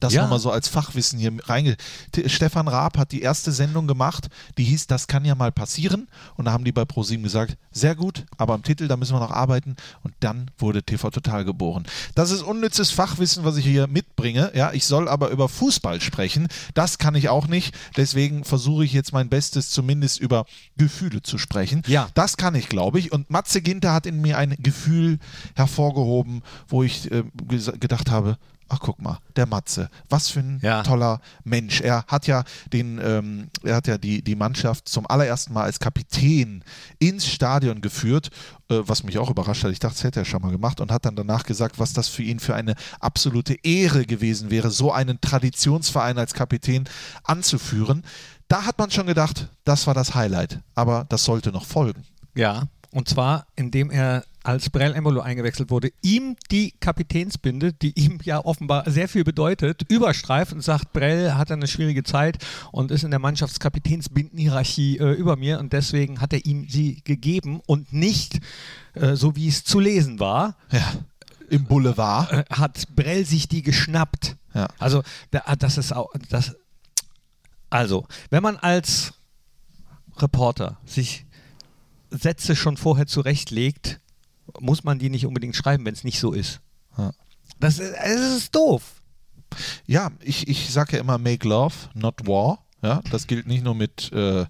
Das 0.00 0.12
Ja. 0.14 0.22
nochmal 0.22 0.38
so 0.40 0.50
als 0.50 0.68
Fachwissen 0.68 1.18
hier 1.18 1.32
reinge. 1.44 1.76
Stefan 2.26 2.68
Raab 2.68 2.98
hat 2.98 3.12
die 3.12 3.20
erste 3.22 3.52
Sendung 3.52 3.86
gemacht, 3.86 4.28
die 4.58 4.64
hieß 4.64 4.86
Das 4.86 5.06
kann 5.06 5.24
ja 5.24 5.34
mal 5.34 5.52
passieren. 5.52 6.08
Und 6.36 6.46
da 6.46 6.52
haben 6.52 6.64
die 6.64 6.72
bei 6.72 6.84
ProSieben 6.84 7.22
gesagt, 7.22 7.56
sehr 7.70 7.94
gut, 7.94 8.24
aber 8.38 8.54
am 8.54 8.62
Titel, 8.62 8.88
da 8.88 8.96
müssen 8.96 9.14
wir 9.14 9.20
noch 9.20 9.30
arbeiten. 9.30 9.76
Und 10.02 10.14
dann 10.20 10.50
wurde 10.58 10.82
TV 10.82 11.10
Total 11.10 11.44
geboren. 11.44 11.84
Das 12.14 12.30
ist 12.30 12.42
unnützes 12.42 12.90
Fachwissen, 12.90 13.44
was 13.44 13.56
ich 13.56 13.64
hier 13.64 13.86
mitbringe. 13.86 14.50
Ja, 14.54 14.72
ich 14.72 14.86
soll 14.86 15.08
aber 15.08 15.28
über 15.30 15.48
Fußball 15.48 16.00
sprechen. 16.00 16.48
Das 16.74 16.98
kann 16.98 17.14
ich 17.14 17.28
auch 17.28 17.46
nicht. 17.46 17.74
Deswegen 17.96 18.44
versuche 18.44 18.84
ich 18.84 18.92
jetzt 18.92 19.12
mein 19.12 19.28
Bestes, 19.28 19.70
zumindest 19.70 20.18
über 20.18 20.46
Gefühle 20.76 21.22
zu 21.22 21.36
sprechen. 21.38 21.82
Ja. 21.86 22.08
Das 22.14 22.36
kann 22.36 22.54
ich, 22.54 22.68
glaube 22.68 22.98
ich. 22.98 23.12
Und 23.12 23.28
Matze 23.30 23.60
Ginter 23.60 23.92
hat 23.92 24.06
in 24.06 24.20
mir 24.22 24.38
ein 24.38 24.56
Gefühl 24.58 25.18
hervorgehoben, 25.54 26.42
wo 26.68 26.82
ich 26.82 27.10
äh, 27.10 27.24
gedacht 27.78 28.10
habe, 28.10 28.38
ach 28.72 28.78
guck 28.80 29.02
mal, 29.02 29.18
der 29.36 29.46
Matze, 29.46 29.90
was 30.08 30.28
für 30.30 30.40
ein 30.40 30.60
Ja. 30.62 30.82
toller 30.82 31.20
Mensch. 31.44 31.80
Er 31.80 32.04
hat 32.06 32.26
ja 32.26 32.44
den, 32.72 32.98
ähm, 33.04 33.48
er 33.64 33.74
hat 33.76 33.86
ja 33.88 33.98
die, 33.98 34.22
die 34.22 34.36
Mannschaft 34.36 34.88
zum 34.88 35.06
allerersten 35.08 35.52
Mal 35.52 35.64
als 35.64 35.80
Kapitän 35.80 36.64
ins 36.98 37.26
Stadion 37.26 37.80
geführt, 37.80 38.30
äh, 38.70 38.78
was 38.82 39.02
mich 39.02 39.18
auch 39.18 39.28
überrascht 39.28 39.64
hat. 39.64 39.72
Ich 39.72 39.80
dachte, 39.80 39.94
das 39.96 40.04
hätte 40.04 40.20
er 40.20 40.24
schon 40.24 40.40
mal 40.40 40.52
gemacht 40.52 40.80
und 40.80 40.90
hat 40.92 41.04
dann 41.04 41.16
danach 41.16 41.42
gesagt, 41.44 41.78
was 41.78 41.92
das 41.92 42.08
für 42.08 42.22
ihn 42.22 42.38
für 42.40 42.54
eine 42.54 42.74
absolute 43.00 43.54
Ehre 43.64 44.06
gewesen 44.06 44.50
wäre, 44.50 44.70
so 44.70 44.92
einen 44.92 45.20
Traditionsverein 45.20 46.16
als 46.18 46.32
Kapitän 46.32 46.88
anzuführen. 47.24 48.04
Da 48.48 48.64
hat 48.66 48.78
man 48.78 48.90
schon 48.90 49.06
gedacht, 49.06 49.48
das 49.64 49.86
war 49.86 49.94
das 49.94 50.14
Highlight. 50.14 50.60
Aber 50.74 51.06
das 51.08 51.24
sollte 51.24 51.52
noch 51.52 51.64
folgen. 51.64 52.04
Ja, 52.34 52.64
und 52.92 53.08
zwar, 53.08 53.46
indem 53.56 53.90
er 53.90 54.24
als 54.42 54.70
Brell 54.70 54.94
Embolo 54.94 55.20
eingewechselt 55.20 55.70
wurde, 55.70 55.92
ihm 56.02 56.36
die 56.50 56.72
Kapitänsbinde, 56.80 57.72
die 57.72 57.98
ihm 57.98 58.18
ja 58.22 58.44
offenbar 58.44 58.90
sehr 58.90 59.08
viel 59.08 59.24
bedeutet, 59.24 59.82
überstreift 59.90 60.52
und 60.52 60.62
sagt, 60.62 60.92
Brell 60.92 61.32
hat 61.32 61.50
eine 61.50 61.66
schwierige 61.66 62.02
Zeit 62.04 62.38
und 62.72 62.90
ist 62.90 63.04
in 63.04 63.10
der 63.10 63.20
Mannschaftskapitänsbindenhierarchie 63.20 64.98
äh, 64.98 65.12
über 65.12 65.36
mir 65.36 65.58
und 65.58 65.72
deswegen 65.72 66.20
hat 66.20 66.32
er 66.32 66.44
ihm 66.46 66.66
sie 66.68 67.02
gegeben 67.04 67.60
und 67.66 67.92
nicht, 67.92 68.40
äh, 68.94 69.14
so 69.14 69.36
wie 69.36 69.48
es 69.48 69.64
zu 69.64 69.80
lesen 69.80 70.20
war, 70.20 70.56
Ja. 70.70 70.92
Im 71.50 71.64
Boulevard. 71.64 72.32
äh, 72.32 72.44
hat 72.50 72.84
Brell 72.94 73.26
sich 73.26 73.48
die 73.48 73.62
geschnappt. 73.62 74.36
Ja. 74.54 74.68
Also, 74.78 75.02
da, 75.32 75.42
das 75.56 75.78
ist 75.78 75.92
auch, 75.92 76.10
das, 76.28 76.56
also, 77.68 78.06
wenn 78.30 78.42
man 78.42 78.56
als 78.56 79.12
Reporter 80.16 80.78
sich 80.84 81.26
Sätze 82.10 82.56
schon 82.56 82.76
vorher 82.76 83.06
zurechtlegt, 83.06 84.00
muss 84.60 84.84
man 84.84 84.98
die 84.98 85.10
nicht 85.10 85.26
unbedingt 85.26 85.56
schreiben, 85.56 85.84
wenn 85.84 85.94
es 85.94 86.04
nicht 86.04 86.18
so 86.18 86.32
ist. 86.32 86.60
Ja. 86.96 87.12
Das 87.58 87.78
ist, 87.78 87.94
es 88.02 88.36
ist 88.36 88.54
doof. 88.54 89.02
Ja, 89.86 90.10
ich, 90.20 90.48
ich 90.48 90.70
sage 90.70 90.96
ja 90.96 91.00
immer 91.00 91.18
make 91.18 91.46
love, 91.46 91.74
not 91.94 92.26
war. 92.26 92.64
Ja, 92.82 93.02
das 93.10 93.26
gilt 93.26 93.46
nicht 93.46 93.62
nur 93.62 93.74
mit 93.74 94.10
äh, 94.12 94.46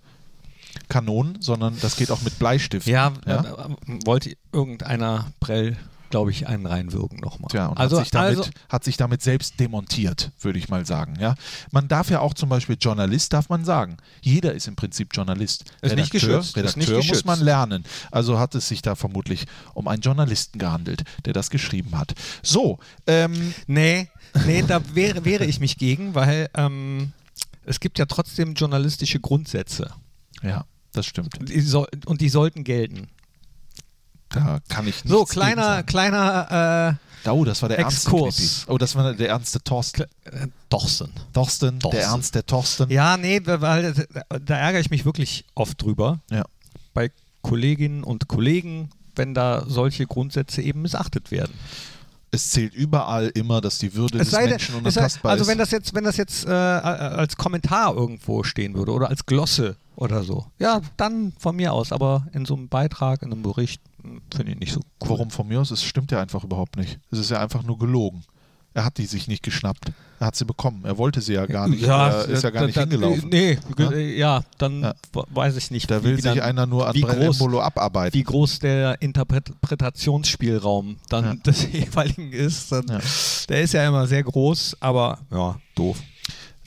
Kanonen, 0.89 1.41
sondern 1.41 1.77
das 1.81 1.97
geht 1.97 2.11
auch 2.11 2.23
mit 2.23 2.39
Bleistiften. 2.39 2.93
Ja, 2.93 3.13
ja? 3.27 3.67
äh, 3.67 4.07
wollte 4.07 4.37
irgendeiner 4.53 5.33
Prell, 5.41 5.77
glaube 6.11 6.31
ich, 6.31 6.47
einen 6.47 6.67
reinwirken 6.67 7.19
nochmal. 7.19 7.49
Tja, 7.51 7.67
und 7.67 7.79
also, 7.79 7.97
hat, 7.97 8.05
sich 8.05 8.11
damit, 8.11 8.39
also, 8.39 8.51
hat 8.69 8.85
sich 8.85 8.97
damit 8.97 9.23
selbst 9.23 9.59
demontiert, 9.59 10.33
würde 10.41 10.59
ich 10.59 10.69
mal 10.69 10.85
sagen. 10.85 11.15
Ja? 11.19 11.35
Man 11.71 11.89
darf 11.89 12.11
ja 12.11 12.21
auch 12.21 12.35
zum 12.35 12.49
Beispiel 12.49 12.77
Journalist, 12.79 13.33
darf 13.33 13.49
man 13.49 13.65
sagen. 13.65 13.97
Jeder 14.21 14.53
ist 14.53 14.69
im 14.69 14.77
Prinzip 14.77 15.11
Journalist. 15.15 15.65
Ist 15.81 15.97
nicht 15.97 16.13
geschützt, 16.13 16.51
ist 16.51 16.57
Redakteur 16.57 16.79
nicht 16.81 16.91
muss 16.91 17.07
geschützt. 17.07 17.27
man 17.27 17.41
lernen. 17.41 17.85
Also 18.11 18.39
hat 18.39 18.55
es 18.55 18.69
sich 18.69 18.83
da 18.83 18.95
vermutlich 18.95 19.47
um 19.75 19.89
einen 19.89 20.03
Journalisten 20.03 20.59
gehandelt, 20.59 21.05
der 21.25 21.33
das 21.33 21.49
geschrieben 21.49 21.97
hat. 21.97 22.15
So, 22.43 22.79
ähm, 23.07 23.55
nee, 23.67 24.09
nee, 24.47 24.63
da 24.67 24.83
wäre, 24.95 25.25
wäre 25.25 25.47
ich 25.47 25.61
mich 25.61 25.79
gegen, 25.79 26.15
weil 26.15 26.51
ähm, 26.55 27.13
es 27.65 27.81
gibt 27.81 27.99
ja 27.99 28.07
trotzdem 28.07 28.55
journalistische 28.55 29.21
Grundsätze. 29.21 29.93
ja, 30.43 30.65
das 30.93 31.07
stimmt. 31.07 31.37
Die 31.49 31.61
soll, 31.61 31.87
und 32.07 32.21
die 32.21 32.29
sollten 32.29 32.65
gelten. 32.65 33.09
Da 34.31 34.61
kann 34.69 34.87
ich 34.87 35.05
nicht. 35.05 35.13
So, 35.13 35.25
kleiner, 35.25 35.83
kleiner 35.83 36.99
Oh, 37.29 37.45
das 37.45 37.61
war 37.63 37.69
der 37.69 37.79
ernste 37.79 38.09
Exkurs. 38.11 38.37
Knippi. 38.37 38.73
Oh, 38.73 38.79
das 38.79 38.95
war 38.97 39.13
der 39.13 39.29
ernste 39.29 39.63
Thorsten. 39.63 40.03
äh, 40.25 40.47
Dorsten. 40.69 41.11
Thorsten, 41.33 41.79
Thorsten. 41.79 41.99
der 41.99 42.09
Ernst 42.09 42.35
der 42.35 42.47
Thorsten. 42.47 42.91
Ja, 42.91 43.17
nee, 43.17 43.41
weil 43.45 43.93
da, 44.29 44.57
ärgere 44.57 44.81
ich 44.81 44.91
mich 44.91 45.05
wirklich 45.05 45.45
oft 45.55 45.83
drüber. 45.83 46.21
Ja. 46.31 46.45
Bei 46.95 47.11
Kolleginnen 47.43 48.05
und 48.05 48.29
Kollegen, 48.29 48.91
wenn 49.17 49.35
da 49.35 49.65
solche 49.67 50.07
Grundsätze 50.07 50.63
eben 50.63 50.83
missachtet 50.83 51.31
werden. 51.31 51.53
Es 52.33 52.51
zählt 52.51 52.75
überall 52.75 53.29
immer, 53.35 53.61
dass 53.61 53.79
die 53.79 53.95
Würde 53.95 54.19
Es 54.19 54.31
des 54.31 54.39
denn, 54.39 54.51
Menschen 54.51 54.73
sei, 54.75 54.79
unantastbar 54.79 55.33
also 55.33 55.43
ist. 55.43 55.49
wenn 55.49 55.59
das 55.59 55.73
jetzt, 55.73 55.95
wenn 55.95 56.05
das 56.05 56.17
jetzt 56.17 56.47
äh, 56.47 56.51
als 56.51 57.37
Kommentar 57.37 57.95
irgendwo 57.95 58.45
stehen 58.45 58.75
würde 58.75 58.93
oder 58.93 59.09
als 59.09 59.27
Glosse 59.27 59.77
oder 59.97 60.23
so, 60.23 60.47
ja, 60.59 60.81
dann 60.97 61.33
von 61.39 61.57
mir 61.57 61.73
aus. 61.73 61.91
Aber 61.93 62.27
in 62.33 62.47
so 62.47 62.55
einem 62.55 62.69
Beitrag, 62.69 63.23
in 63.23 63.33
einem 63.33 63.43
Bericht, 63.43 63.83
finde 64.35 64.53
ich 64.53 64.59
nicht 64.59 64.73
so 64.73 64.81
cool. 65.03 65.11
Warum 65.11 65.31
von 65.31 65.47
mir 65.49 65.61
aus? 65.61 65.71
Es 65.71 65.83
stimmt 65.83 66.11
ja 66.13 66.21
einfach 66.21 66.45
überhaupt 66.45 66.77
nicht. 66.77 66.99
Es 67.11 67.19
ist 67.19 67.31
ja 67.31 67.41
einfach 67.41 67.63
nur 67.63 67.79
gelogen. 67.79 68.23
Er 68.73 68.85
hat 68.85 68.99
die 68.99 69.07
sich 69.07 69.27
nicht 69.27 69.43
geschnappt. 69.43 69.91
Er 70.21 70.29
hat 70.29 70.37
sie 70.37 70.45
bekommen. 70.45 70.85
Er 70.85 70.97
wollte 70.97 71.21
sie 71.21 71.33
ja 71.33 71.45
gar 71.47 71.67
nicht. 71.67 71.83
er 71.83 72.25
ist 72.27 72.45
ja 72.45 72.51
gar 72.51 72.61
da- 72.61 72.67
nicht 72.67 72.77
da- 72.77 72.83
hingelaufen. 72.83 73.29
Nee, 73.29 73.59
Ja? 73.77 73.89
ge- 73.89 74.17
ja, 74.17 74.43
dann 74.59 74.83
Ja. 74.83 74.95
weiß 75.13 75.57
ich 75.57 75.73
nicht. 75.73 75.91
Da 75.91 76.05
will 76.05 76.15
sich 76.15 76.25
dann- 76.25 76.39
einer 76.41 76.67
nur 76.67 76.87
an 76.87 77.01
Brembolo 77.01 77.61
abarbeiten. 77.61 78.17
wie 78.17 78.23
groß 78.23 78.61
der 78.61 79.03
Interpretationsspielraum 79.03 80.97
dann 81.09 81.25
Ja. 81.25 81.35
des 81.45 81.73
jeweiligen 81.73 82.33
ist. 82.33 82.71
Dann, 82.73 82.87
Ja. 82.89 83.01
Der 83.49 83.63
ist 83.63 83.73
ja 83.75 83.87
immer 83.89 84.07
sehr 84.07 84.23
groß, 84.23 84.77
aber 84.81 85.19
ja, 85.33 85.59
doof. 85.75 85.99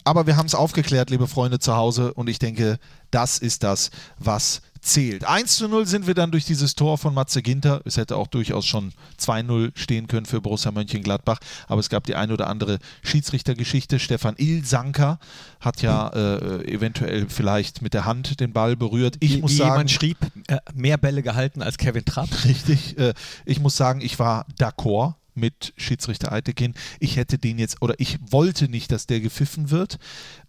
Aber 0.03 0.27
wir 0.27 0.35
haben 0.35 0.47
es 0.47 0.55
aufgeklärt, 0.55 1.09
liebe 1.09 1.27
Freunde 1.27 1.59
zu 1.59 1.75
Hause. 1.77 2.13
Und 2.13 2.29
ich 2.29 2.37
denke, 2.39 2.77
das 3.11 3.37
ist 3.37 3.63
das, 3.63 3.89
was 4.19 4.61
zählt. 4.83 5.25
1 5.25 5.55
zu 5.55 5.67
0 5.67 5.85
sind 5.85 6.07
wir 6.07 6.13
dann 6.13 6.31
durch 6.31 6.45
dieses 6.45 6.75
Tor 6.75 6.97
von 6.97 7.13
Matze 7.13 7.41
Ginter. 7.41 7.81
Es 7.85 7.97
hätte 7.97 8.15
auch 8.17 8.27
durchaus 8.27 8.65
schon 8.65 8.93
2-0 9.19 9.71
stehen 9.75 10.07
können 10.07 10.25
für 10.25 10.41
Borussia 10.41 10.71
Mönchengladbach. 10.71 11.39
Aber 11.67 11.79
es 11.79 11.89
gab 11.89 12.03
die 12.05 12.15
ein 12.15 12.31
oder 12.31 12.47
andere 12.47 12.79
Schiedsrichtergeschichte. 13.03 13.99
Stefan 13.99 14.35
Ilsanker 14.37 15.19
hat 15.59 15.81
ja 15.81 16.09
äh, 16.09 16.71
eventuell 16.71 17.27
vielleicht 17.29 17.81
mit 17.81 17.93
der 17.93 18.05
Hand 18.05 18.39
den 18.39 18.53
Ball 18.53 18.75
berührt. 18.75 19.15
Ich 19.19 19.35
wie, 19.35 19.41
muss 19.41 19.51
wie 19.51 19.57
sagen, 19.57 19.71
jemand 19.71 19.91
schrieb, 19.91 20.17
äh, 20.47 20.57
mehr 20.73 20.97
Bälle 20.97 21.23
gehalten 21.23 21.61
als 21.61 21.77
Kevin 21.77 22.05
Trapp. 22.05 22.29
Richtig. 22.45 22.97
Äh, 22.97 23.13
ich 23.45 23.59
muss 23.59 23.75
sagen, 23.75 24.01
ich 24.01 24.19
war 24.19 24.45
d'accord 24.59 25.15
mit 25.35 25.73
Schiedsrichter 25.77 26.31
Eitekin. 26.31 26.73
Ich 26.99 27.17
hätte 27.17 27.37
den 27.37 27.59
jetzt, 27.59 27.81
oder 27.81 27.95
ich 27.97 28.17
wollte 28.29 28.69
nicht, 28.69 28.91
dass 28.91 29.07
der 29.07 29.19
gepfiffen 29.19 29.71
wird. 29.71 29.97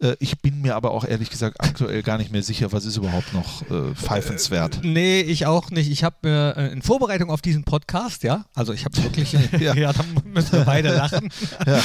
Äh, 0.00 0.16
ich 0.20 0.38
bin 0.40 0.60
mir 0.60 0.76
aber 0.76 0.90
auch 0.90 1.04
ehrlich 1.04 1.30
gesagt 1.30 1.60
aktuell 1.60 2.02
gar 2.02 2.18
nicht 2.18 2.32
mehr 2.32 2.42
sicher, 2.42 2.72
was 2.72 2.84
ist 2.84 2.96
überhaupt 2.96 3.32
noch 3.32 3.62
äh, 3.70 3.94
pfeifenswert. 3.94 4.80
Nee, 4.82 5.20
ich 5.20 5.46
auch 5.46 5.70
nicht. 5.70 5.90
Ich 5.90 6.04
habe 6.04 6.16
mir 6.22 6.56
äh, 6.56 6.72
in 6.72 6.82
Vorbereitung 6.82 7.30
auf 7.30 7.42
diesen 7.42 7.64
Podcast, 7.64 8.22
ja, 8.22 8.44
also 8.54 8.72
ich 8.72 8.84
habe 8.84 8.96
wirklich, 9.02 9.32
ja. 9.60 9.74
Ja. 9.74 9.92
da 9.92 10.04
müssen 10.24 10.52
wir 10.52 10.64
beide 10.64 10.94
lachen, 10.94 11.30
Ja. 11.66 11.82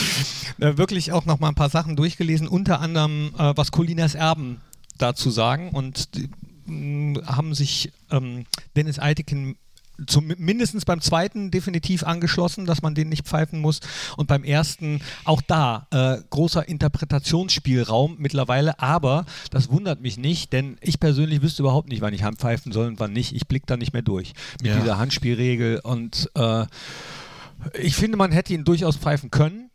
äh, 0.67 0.77
wirklich 0.77 1.11
auch 1.11 1.25
noch 1.25 1.39
mal 1.39 1.49
ein 1.49 1.55
paar 1.55 1.69
Sachen 1.69 1.95
durchgelesen, 1.95 2.47
unter 2.47 2.79
anderem, 2.79 3.31
äh, 3.37 3.53
was 3.55 3.71
Colinas 3.71 4.15
Erben 4.15 4.61
dazu 4.97 5.31
sagen 5.31 5.69
und 5.69 6.15
die, 6.15 6.29
mh, 6.65 7.25
haben 7.25 7.53
sich 7.55 7.91
ähm, 8.11 8.45
Dennis 8.75 8.99
Eitekin 8.99 9.55
zum, 10.07 10.27
mindestens 10.37 10.85
beim 10.85 11.01
zweiten 11.01 11.51
definitiv 11.51 12.03
angeschlossen, 12.03 12.65
dass 12.65 12.81
man 12.81 12.95
den 12.95 13.09
nicht 13.09 13.25
pfeifen 13.25 13.59
muss. 13.59 13.79
Und 14.17 14.27
beim 14.27 14.43
ersten 14.43 15.01
auch 15.25 15.41
da 15.41 15.87
äh, 15.91 16.17
großer 16.29 16.67
Interpretationsspielraum 16.67 18.15
mittlerweile. 18.19 18.79
Aber 18.79 19.25
das 19.51 19.69
wundert 19.69 20.01
mich 20.01 20.17
nicht, 20.17 20.53
denn 20.53 20.77
ich 20.81 20.99
persönlich 20.99 21.41
wüsste 21.41 21.61
überhaupt 21.63 21.89
nicht, 21.89 22.01
wann 22.01 22.13
ich 22.13 22.23
pfeifen 22.37 22.71
soll 22.71 22.87
und 22.87 22.99
wann 22.99 23.13
nicht. 23.13 23.35
Ich 23.35 23.47
blicke 23.47 23.65
da 23.65 23.77
nicht 23.77 23.93
mehr 23.93 24.01
durch 24.01 24.33
mit 24.61 24.71
Ja. 24.71 24.79
dieser 24.79 24.97
Handspielregel. 24.97 25.79
Und 25.79 26.29
äh, 26.35 26.65
ich 27.79 27.95
finde, 27.95 28.17
man 28.17 28.31
hätte 28.31 28.53
ihn 28.53 28.63
durchaus 28.63 28.97
pfeifen 28.97 29.31
können. 29.31 29.69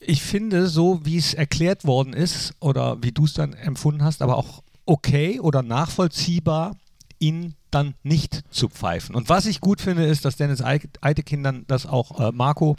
Ich 0.00 0.22
finde, 0.22 0.68
so 0.68 1.00
wie 1.04 1.16
es 1.18 1.34
erklärt 1.34 1.84
worden 1.84 2.12
ist 2.12 2.54
oder 2.60 3.02
wie 3.02 3.12
du 3.12 3.24
es 3.24 3.34
dann 3.34 3.52
empfunden 3.52 4.02
hast, 4.02 4.22
aber 4.22 4.36
auch 4.36 4.62
okay 4.86 5.38
oder 5.40 5.62
nachvollziehbar, 5.62 6.76
ihn 7.20 7.54
dann 7.70 7.94
nicht 8.02 8.42
zu 8.50 8.68
pfeifen. 8.68 9.14
Und 9.14 9.28
was 9.28 9.46
ich 9.46 9.60
gut 9.60 9.80
finde, 9.80 10.04
ist, 10.06 10.24
dass 10.24 10.36
Dennis 10.36 10.62
Eitekin 10.62 11.44
dann 11.44 11.64
das 11.68 11.86
auch 11.86 12.18
äh, 12.18 12.32
Marco 12.32 12.76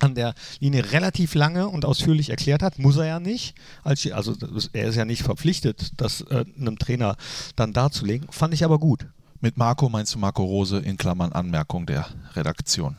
an 0.00 0.14
der 0.14 0.34
Linie 0.58 0.92
relativ 0.92 1.34
lange 1.34 1.68
und 1.68 1.84
ausführlich 1.84 2.30
erklärt 2.30 2.62
hat, 2.62 2.78
muss 2.78 2.96
er 2.96 3.06
ja 3.06 3.20
nicht. 3.20 3.54
Als, 3.84 4.10
also 4.10 4.34
er 4.72 4.88
ist 4.88 4.96
ja 4.96 5.04
nicht 5.04 5.22
verpflichtet, 5.22 5.92
das 5.98 6.22
äh, 6.22 6.44
einem 6.58 6.78
Trainer 6.78 7.16
dann 7.54 7.72
darzulegen. 7.72 8.26
Fand 8.32 8.54
ich 8.54 8.64
aber 8.64 8.78
gut. 8.78 9.06
Mit 9.40 9.56
Marco 9.56 9.88
meinst 9.88 10.14
du 10.14 10.18
Marco 10.18 10.42
Rose 10.44 10.78
in 10.78 10.96
Klammern 10.96 11.32
Anmerkung 11.32 11.86
der 11.86 12.06
Redaktion. 12.34 12.96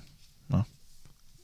Ne? 0.48 0.65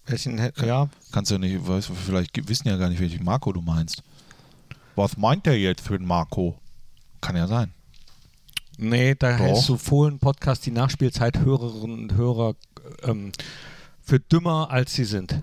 Welchen, 0.06 0.40
ja, 0.64 0.90
Kannst 1.12 1.32
du 1.32 1.38
nicht, 1.38 1.68
weißt, 1.68 1.92
vielleicht 2.06 2.48
wissen 2.48 2.68
ja 2.68 2.78
gar 2.78 2.90
nicht, 2.90 3.00
welchen 3.00 3.24
Marco 3.24 3.52
du 3.52 3.62
meinst. 3.62 4.04
Was 4.96 5.18
meint 5.18 5.46
der 5.46 5.60
jetzt 5.60 5.82
für 5.82 5.98
den 5.98 6.08
Marco? 6.08 6.58
Kann 7.22 7.36
ja 7.36 7.48
sein. 7.48 7.74
Nee, 8.78 9.16
da 9.16 9.32
Doch. 9.32 9.40
hältst 9.40 9.70
du 9.70 9.78
Fohlen-Podcast 9.78 10.66
die 10.66 10.72
Nachspielzeit-Hörerinnen 10.72 12.00
und 12.04 12.14
Hörer 12.14 12.56
ähm, 13.04 13.32
für 14.02 14.20
dümmer, 14.20 14.70
als 14.72 14.94
sie 14.94 15.06
sind. 15.06 15.42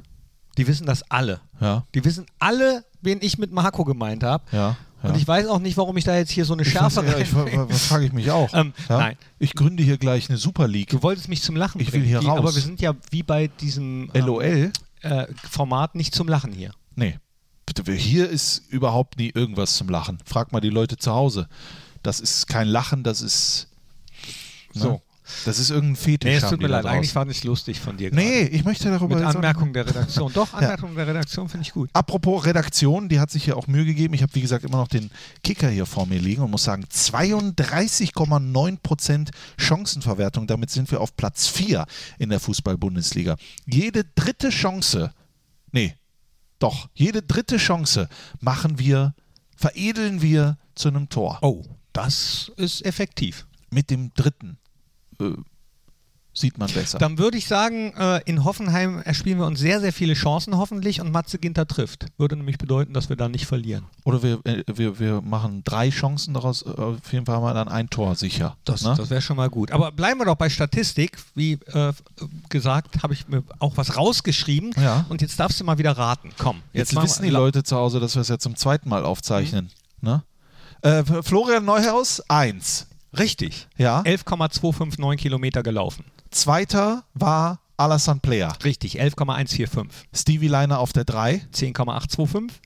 Die 0.57 0.67
wissen 0.67 0.87
das 0.87 1.03
alle. 1.11 1.41
Ja, 1.61 1.85
Die 1.95 2.05
wissen 2.05 2.27
alle, 2.39 2.85
wen 3.03 3.19
ich 3.21 3.39
mit 3.39 3.53
Marco 3.53 3.85
gemeint 3.85 4.23
habe. 4.23 4.45
ja. 4.53 4.77
ja. 5.03 5.11
Und 5.11 5.17
ich 5.17 5.29
weiß 5.29 5.49
auch 5.49 5.59
nicht, 5.59 5.77
warum 5.77 5.97
ich 5.99 6.05
da 6.05 6.17
jetzt 6.17 6.31
hier 6.31 6.45
so 6.47 6.55
eine 6.55 6.65
Schärfe 6.65 7.05
ja, 7.05 7.19
ich, 7.19 7.35
was 7.35 7.87
frage 7.87 8.07
ich 8.07 8.13
mich 8.13 8.31
auch. 8.31 8.51
Ähm, 8.55 8.73
ja? 8.89 8.99
nein. 8.99 9.17
Ich 9.39 9.55
gründe 9.55 9.83
hier 9.83 9.99
gleich 9.99 10.31
eine 10.31 10.39
Super 10.39 10.67
League. 10.67 10.91
Du 10.91 11.03
wolltest 11.03 11.29
mich 11.29 11.43
zum 11.43 11.57
Lachen 11.57 11.81
Ich 11.81 11.93
will 11.93 12.03
hier 12.03 12.21
Die, 12.21 12.27
raus. 12.27 12.39
Aber 12.39 12.55
wir 12.55 12.63
sind 12.63 12.81
ja 12.81 12.95
wie 13.11 13.23
bei 13.23 13.49
diesem 13.49 14.11
ähm, 14.15 14.27
LOL? 14.27 14.73
äh, 15.03 15.27
nicht 15.93 16.15
zum 16.15 16.29
Lachen 16.29 16.53
hier. 16.53 16.71
Nee. 16.95 17.19
Bitte, 17.67 17.91
hier 17.93 18.29
ist 18.29 18.63
überhaupt 18.69 19.19
nie 19.19 19.31
irgendwas 19.35 19.77
zum 19.77 19.89
Lachen. 19.89 20.19
Frag 20.25 20.53
mal 20.53 20.61
die 20.61 20.71
Leute 20.71 20.97
zu 20.97 21.13
Hause. 21.13 21.49
Das 22.05 22.21
ist 22.21 22.47
kein 22.47 22.69
Lachen, 22.69 23.03
das 23.03 23.21
ist. 23.21 23.67
ne? 24.75 24.83
So. 24.83 25.03
Das 25.47 25.59
ist 25.59 25.71
irgendein 25.71 25.97
Fetisch. 25.97 26.31
Nee, 26.31 26.37
es 26.37 26.51
tut 26.51 26.61
mir 26.61 26.69
leid. 26.69 26.85
Eigentlich 26.85 27.15
war 27.15 27.25
nicht 27.25 27.45
lustig 27.45 27.81
von 27.81 27.97
dir. 27.97 28.11
Nee, 28.13 28.43
gerade. 28.43 28.57
ich 28.57 28.63
möchte 28.63 28.91
darüber 28.91 29.17
Mit 29.17 29.25
Anmerkung 29.25 29.73
der 29.73 29.87
Redaktion. 29.87 30.31
Doch, 30.35 30.53
Anmerkung 30.53 30.95
der 30.95 31.07
Redaktion 31.07 31.49
finde 31.49 31.67
ich 31.67 31.73
gut. 31.73 31.89
Apropos 31.95 32.45
Redaktion, 32.45 33.09
die 33.09 33.19
hat 33.19 33.31
sich 33.31 33.45
hier 33.45 33.57
auch 33.57 33.67
Mühe 33.67 33.87
gegeben. 33.87 34.13
Ich 34.13 34.21
habe, 34.21 34.35
wie 34.35 34.43
gesagt, 34.43 34.67
immer 34.67 34.77
noch 34.77 34.89
den 34.89 35.11
Kicker 35.43 35.71
hier 35.71 35.87
vor 35.87 36.05
mir 36.05 36.19
liegen 36.19 36.43
und 36.43 36.51
muss 36.51 36.65
sagen, 36.65 36.85
32,9% 36.85 39.31
Chancenverwertung. 39.57 40.47
Damit 40.47 40.69
sind 40.69 40.91
wir 40.91 41.01
auf 41.01 41.17
Platz 41.17 41.49
4 41.49 41.87
in 42.19 42.29
der 42.29 42.41
Fußball-Bundesliga. 42.41 43.37
Jede 43.65 44.05
dritte 44.15 44.51
Chance, 44.51 45.11
nee, 45.73 45.95
doch, 46.59 46.91
jede 46.93 47.23
dritte 47.23 47.57
Chance 47.57 48.11
machen 48.41 48.79
wir, 48.79 49.15
veredeln 49.57 50.21
wir 50.21 50.59
zu 50.75 50.89
einem 50.89 51.09
Tor. 51.09 51.39
Oh, 51.41 51.65
das 51.95 52.53
ist 52.57 52.85
effektiv. 52.85 53.47
Mit 53.71 53.89
dem 53.89 54.13
dritten 54.15 54.59
äh, 55.21 55.31
sieht 56.35 56.59
man 56.59 56.71
besser. 56.71 56.99
Dann 56.99 57.19
würde 57.19 57.39
ich 57.39 57.47
sagen, 57.47 57.93
äh, 57.97 58.21
in 58.27 58.45
Hoffenheim 58.45 59.01
erspielen 59.03 59.39
wir 59.39 59.47
uns 59.47 59.61
sehr, 59.61 59.81
sehr 59.81 59.93
viele 59.93 60.15
Chancen 60.15 60.57
hoffentlich 60.57 61.01
und 61.01 61.13
Matze 61.13 61.39
Ginter 61.39 61.67
trifft. 61.67 62.07
Würde 62.19 62.37
nämlich 62.37 62.59
bedeuten, 62.59 62.93
dass 62.93 63.09
wir 63.09 63.17
da 63.17 63.29
nicht 63.29 63.47
verlieren. 63.47 63.85
Oder 64.05 64.23
wir, 64.23 64.41
äh, 64.45 64.65
wir, 64.67 64.99
wir 64.99 65.21
machen 65.21 65.63
drei 65.65 65.91
Chancen 65.91 66.35
daraus. 66.35 66.63
äh, 66.63 66.71
Auf 66.71 67.13
jeden 67.13 67.27
Fall 67.27 67.37
haben 67.37 67.45
wir 67.45 67.55
dann 67.55 67.69
ein 67.69 67.89
Tor 67.89 68.17
sicher. 68.17 68.57
Das, 68.65 68.83
ne? 68.83 68.95
das 68.97 69.11
wäre 69.11 69.23
schon 69.23 69.37
mal 69.37 69.49
gut. 69.49 69.71
Aber 69.71 69.93
bleiben 69.93 70.19
wir 70.19 70.27
doch 70.27 70.35
bei 70.37 70.51
Statistik. 70.51 71.17
Wie 71.37 71.53
äh, 71.53 71.93
gesagt, 72.49 73.03
habe 73.05 73.15
ich 73.15 73.29
mir 73.29 73.45
auch 73.61 73.77
was 73.77 73.97
rausgeschrieben. 73.97 74.73
Ja. 74.83 75.07
Und 75.09 75.23
jetzt 75.23 75.39
darfst 75.39 75.61
du 75.61 75.65
mal 75.65 75.79
wieder 75.79 75.93
raten. 75.93 76.31
Komm, 76.37 76.63
Jetzt, 76.73 76.93
machen 76.93 77.05
wissen 77.05 77.23
die 77.23 77.31
Leute 77.31 77.63
zu 77.63 77.77
Hause, 77.77 78.01
dass 78.01 78.17
wir 78.17 78.23
es 78.23 78.29
ja 78.29 78.39
zum 78.39 78.57
zweiten 78.57 78.89
Mal 78.89 79.05
aufzeichnen. 79.05 79.71
Ne? 80.01 80.25
Äh, 80.85 81.03
Florian 81.23 81.65
Neuhaus, 81.65 82.21
1. 82.29 82.87
Richtig. 83.17 83.69
Ja. 83.79 84.03
11,259 84.03 85.21
Kilometer 85.23 85.63
gelaufen. 85.63 86.05
Zweiter 86.31 87.05
war 87.15 87.61
Alassane 87.79 88.21
Player. 88.21 88.53
Richtig, 88.63 89.01
11,145. 89.01 89.91
Stevie 90.13 90.49
Leiner 90.49 90.79
auf 90.81 90.93
der 90.93 91.05
3. 91.05 91.41
10,825. 91.53 92.61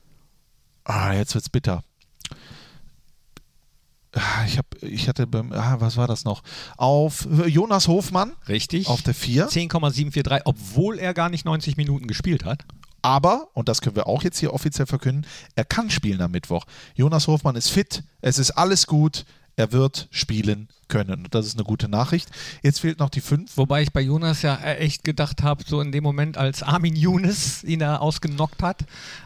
Ah, 0.84 1.12
jetzt 1.12 1.34
wird's 1.34 1.48
bitter. 1.48 1.84
Ah, 4.12 4.44
Ich, 4.46 4.58
hab, 4.58 4.66
ich 4.82 5.06
hatte 5.06 5.26
beim, 5.26 5.52
ah, 5.52 5.76
was 5.78 5.96
war 5.96 6.08
das 6.08 6.24
noch? 6.24 6.42
Auf 6.76 7.28
Jonas 7.46 7.86
Hofmann 7.88 8.32
Richtig. 8.48 8.88
auf 8.88 9.02
der 9.02 9.14
4. 9.14 9.48
10,743, 9.48 10.42
obwohl 10.46 10.98
er 10.98 11.14
gar 11.14 11.28
nicht 11.28 11.44
90 11.44 11.76
Minuten 11.76 12.06
gespielt 12.08 12.44
hat. 12.44 12.64
Aber, 13.02 13.48
und 13.54 13.68
das 13.68 13.80
können 13.80 13.96
wir 13.96 14.06
auch 14.06 14.22
jetzt 14.22 14.38
hier 14.38 14.52
offiziell 14.52 14.86
verkünden, 14.86 15.26
er 15.54 15.64
kann 15.64 15.90
spielen 15.90 16.20
am 16.20 16.30
Mittwoch. 16.30 16.64
Jonas 16.94 17.26
Hofmann 17.26 17.56
ist 17.56 17.70
fit, 17.70 18.02
es 18.20 18.38
ist 18.38 18.52
alles 18.52 18.86
gut, 18.86 19.24
er 19.56 19.72
wird 19.72 20.08
spielen 20.10 20.68
können. 20.86 21.24
Und 21.24 21.34
das 21.34 21.46
ist 21.46 21.54
eine 21.56 21.64
gute 21.64 21.88
Nachricht. 21.88 22.28
Jetzt 22.62 22.78
fehlt 22.80 23.00
noch 23.00 23.10
die 23.10 23.20
5. 23.20 23.56
Wobei 23.56 23.82
ich 23.82 23.92
bei 23.92 24.00
Jonas 24.00 24.42
ja 24.42 24.56
echt 24.56 25.02
gedacht 25.04 25.42
habe, 25.42 25.64
so 25.66 25.80
in 25.80 25.90
dem 25.92 26.04
Moment, 26.04 26.38
als 26.38 26.62
Armin 26.62 26.94
Younes 26.96 27.64
ihn 27.64 27.80
da 27.80 27.96
ausgenockt 27.96 28.62
hat, 28.62 28.82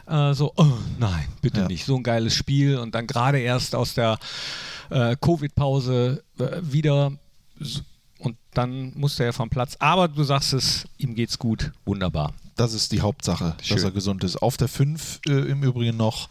äh, 0.07 0.33
so, 0.33 0.51
oh 0.57 0.73
nein, 0.99 1.25
bitte 1.41 1.61
Ja. 1.61 1.67
nicht, 1.67 1.85
so 1.85 1.95
ein 1.95 2.03
geiles 2.03 2.35
Spiel 2.35 2.77
und 2.79 2.95
dann 2.95 3.05
gerade 3.07 3.39
erst 3.39 3.75
aus 3.75 3.93
der 3.93 4.17
äh, 4.89 5.15
Covid-Pause 5.21 6.23
äh, 6.39 6.45
wieder 6.61 7.13
und 8.19 8.37
dann 8.53 8.91
musste 8.95 9.23
er 9.23 9.33
vom 9.33 9.49
Platz. 9.49 9.75
Aber 9.79 10.07
du 10.07 10.23
sagst 10.23 10.53
es, 10.53 10.85
ihm 10.97 11.13
geht's 11.15 11.37
gut, 11.37 11.71
wunderbar. 11.85 12.33
Das 12.55 12.73
ist 12.73 12.91
die 12.91 13.01
Hauptsache, 13.01 13.55
Schön. 13.61 13.77
dass 13.77 13.83
er 13.83 13.91
gesund 13.91 14.23
ist. 14.23 14.37
Auf 14.41 14.57
der 14.57 14.67
5 14.67 15.21
äh, 15.27 15.31
im 15.31 15.63
Übrigen 15.63 15.97
noch 15.97 16.29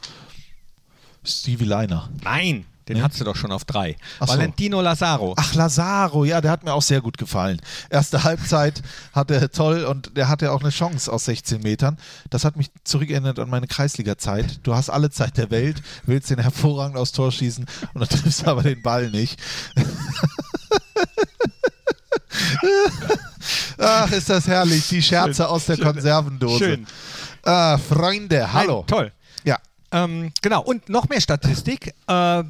Stevie 1.25 1.65
Leiner. 1.65 2.09
Nein, 2.23 2.65
Den 2.89 2.97
Nee. 2.97 3.03
hattest 3.03 3.21
du 3.21 3.25
doch 3.25 3.37
schon 3.37 3.53
auf 3.53 3.65
drei. 3.65 3.97
Ach 4.19 4.27
so. 4.27 4.35
Valentino 4.35 4.81
Lazaro. 4.81 5.35
Ach, 5.37 5.55
Lazaro, 5.55 6.25
ja, 6.25 6.41
der 6.41 6.51
hat 6.51 6.65
mir 6.65 6.73
auch 6.75 6.83
sehr 6.83 7.01
gut 7.01 7.17
gefallen. 7.17 7.61
Erste 7.91 8.25
Halbzeit 8.25 8.83
hat 9.13 9.31
er 9.31 9.51
toll 9.53 9.85
und 9.85 10.17
der 10.17 10.29
hatte 10.29 10.51
auch 10.53 10.61
eine 10.63 10.71
Chance 10.71 11.13
aus 11.13 11.25
16 11.27 11.63
Metern. 11.63 11.97
Das 12.31 12.45
hat 12.45 12.57
mich 12.57 12.71
zurückerinnert 12.85 13.39
an 13.39 13.49
meine 13.51 13.69
Kreisliga-Zeit. 13.69 14.61
Du 14.65 14.75
hast 14.75 14.91
alle 14.91 15.11
Zeit 15.11 15.37
der 15.37 15.51
Welt, 15.51 15.81
willst 16.07 16.31
den 16.31 16.39
hervorragend 16.41 16.97
aufs 16.97 17.13
Tor 17.13 17.31
schießen 17.31 17.67
und 17.95 18.01
dann 18.01 18.09
triffst 18.21 18.43
du 18.43 18.47
aber 18.51 18.63
den 18.65 18.83
Ball 18.83 19.11
nicht. 19.11 19.41
Ach, 23.83 24.11
ist 24.13 24.29
das 24.31 24.47
herrlich. 24.47 24.89
Die 24.89 25.03
Scherze 25.03 25.35
Schön, 25.43 25.47
aus 25.47 25.67
der 25.67 25.77
schön. 25.77 25.85
Konservendose. 25.85 26.59
Schön. 26.59 26.87
Ah, 27.45 27.77
Freunde, 27.79 28.53
hallo. 28.53 28.79
Nein, 28.79 28.87
toll. 28.87 29.13
Ja, 29.45 29.59
Ähm, 29.93 30.33
genau, 30.41 30.63
und 30.63 30.89
noch 30.89 31.09
mehr 31.09 31.21
Statistik. 31.21 31.93
Äh, 32.07 32.45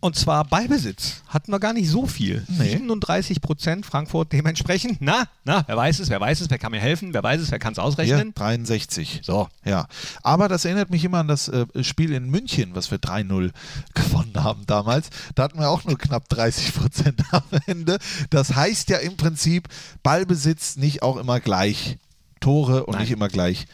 und 0.00 0.16
zwar 0.16 0.44
Ballbesitz. 0.44 1.22
Hatten 1.28 1.50
wir 1.50 1.58
gar 1.58 1.72
nicht 1.72 1.88
so 1.88 2.06
viel. 2.06 2.44
Nee. 2.48 2.70
37 2.70 3.40
Prozent 3.40 3.84
Frankfurt 3.84 4.32
dementsprechend. 4.32 4.98
Na, 5.00 5.24
na, 5.44 5.64
wer 5.66 5.76
weiß 5.76 5.98
es, 5.98 6.08
wer 6.08 6.20
weiß 6.20 6.40
es, 6.40 6.50
wer 6.50 6.58
kann 6.58 6.70
mir 6.70 6.80
helfen, 6.80 7.14
wer 7.14 7.22
weiß 7.22 7.40
es, 7.40 7.50
wer 7.50 7.58
kann 7.58 7.72
es 7.72 7.78
ausrechnen? 7.78 8.32
63. 8.34 9.20
So. 9.24 9.48
Ja, 9.64 9.86
aber 10.22 10.48
das 10.48 10.64
erinnert 10.64 10.90
mich 10.90 11.04
immer 11.04 11.18
an 11.18 11.28
das 11.28 11.48
äh, 11.48 11.66
Spiel 11.82 12.12
in 12.12 12.30
München, 12.30 12.74
was 12.74 12.90
wir 12.90 12.98
3-0 12.98 13.50
gewonnen 13.94 14.34
haben 14.36 14.66
damals. 14.66 15.10
Da 15.34 15.44
hatten 15.44 15.58
wir 15.58 15.68
auch 15.68 15.84
nur 15.84 15.98
knapp 15.98 16.28
30 16.28 16.74
Prozent 16.74 17.22
am 17.32 17.42
Ende. 17.66 17.98
Das 18.30 18.54
heißt 18.54 18.90
ja 18.90 18.98
im 18.98 19.16
Prinzip, 19.16 19.68
Ballbesitz 20.02 20.76
nicht 20.76 21.02
auch 21.02 21.16
immer 21.16 21.40
gleich 21.40 21.98
Tore 22.40 22.86
und 22.86 22.92
Nein. 22.92 23.02
nicht 23.02 23.10
immer 23.10 23.28
gleich 23.28 23.66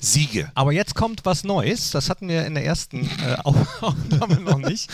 Siege. 0.00 0.50
Aber 0.54 0.72
jetzt 0.72 0.94
kommt 0.94 1.24
was 1.24 1.44
Neues. 1.44 1.90
Das 1.90 2.08
hatten 2.10 2.28
wir 2.28 2.46
in 2.46 2.54
der 2.54 2.64
ersten 2.64 3.04
äh, 3.24 3.34
Auf- 3.44 3.82
Aufnahme 3.82 4.40
noch 4.40 4.58
nicht. 4.58 4.88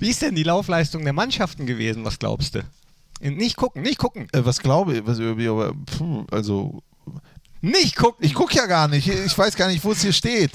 Wie 0.00 0.10
ist 0.10 0.22
denn 0.22 0.34
die 0.34 0.42
Laufleistung 0.44 1.02
der 1.04 1.12
Mannschaften 1.12 1.66
gewesen? 1.66 2.04
Was 2.04 2.18
glaubst 2.18 2.54
du? 2.54 2.62
Nicht 3.20 3.56
gucken, 3.56 3.82
nicht 3.82 3.98
gucken, 3.98 4.28
Äh, 4.32 4.44
was 4.44 4.58
glaube 4.60 4.96
ich, 4.96 5.06
was, 5.06 5.18
also 6.30 6.82
nicht 7.60 7.96
gucken. 7.96 8.24
ich 8.24 8.34
gucke 8.34 8.54
ja 8.56 8.66
gar 8.66 8.88
nicht, 8.88 9.08
ich 9.08 9.36
weiß 9.38 9.56
gar 9.56 9.68
nicht, 9.68 9.82
wo 9.84 9.92
es 9.92 10.02
hier 10.02 10.12
steht. 10.12 10.52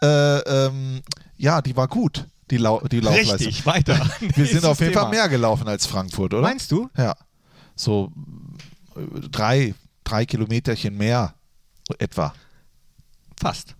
Äh, 0.00 0.38
ähm, 0.38 1.00
ja, 1.36 1.60
die 1.62 1.74
war 1.76 1.88
gut, 1.88 2.26
die, 2.50 2.58
Lau 2.58 2.80
die 2.80 3.00
Laufleistung. 3.00 3.36
Richtig, 3.38 3.66
weiter. 3.66 3.98
Wir 4.20 4.46
sind 4.46 4.64
auf 4.64 4.78
jeden 4.80 4.92
Thema. 4.92 5.02
Fall 5.02 5.10
mehr 5.10 5.28
gelaufen 5.28 5.66
als 5.66 5.86
Frankfurt, 5.86 6.34
oder? 6.34 6.42
Meinst 6.42 6.70
du? 6.70 6.88
Ja. 6.96 7.16
So 7.74 8.12
äh, 8.94 9.00
drei, 9.30 9.74
drei 10.04 10.24
Kilometerchen 10.24 10.96
mehr 10.96 11.34
etwa. 11.98 12.34
Fast. 13.42 13.74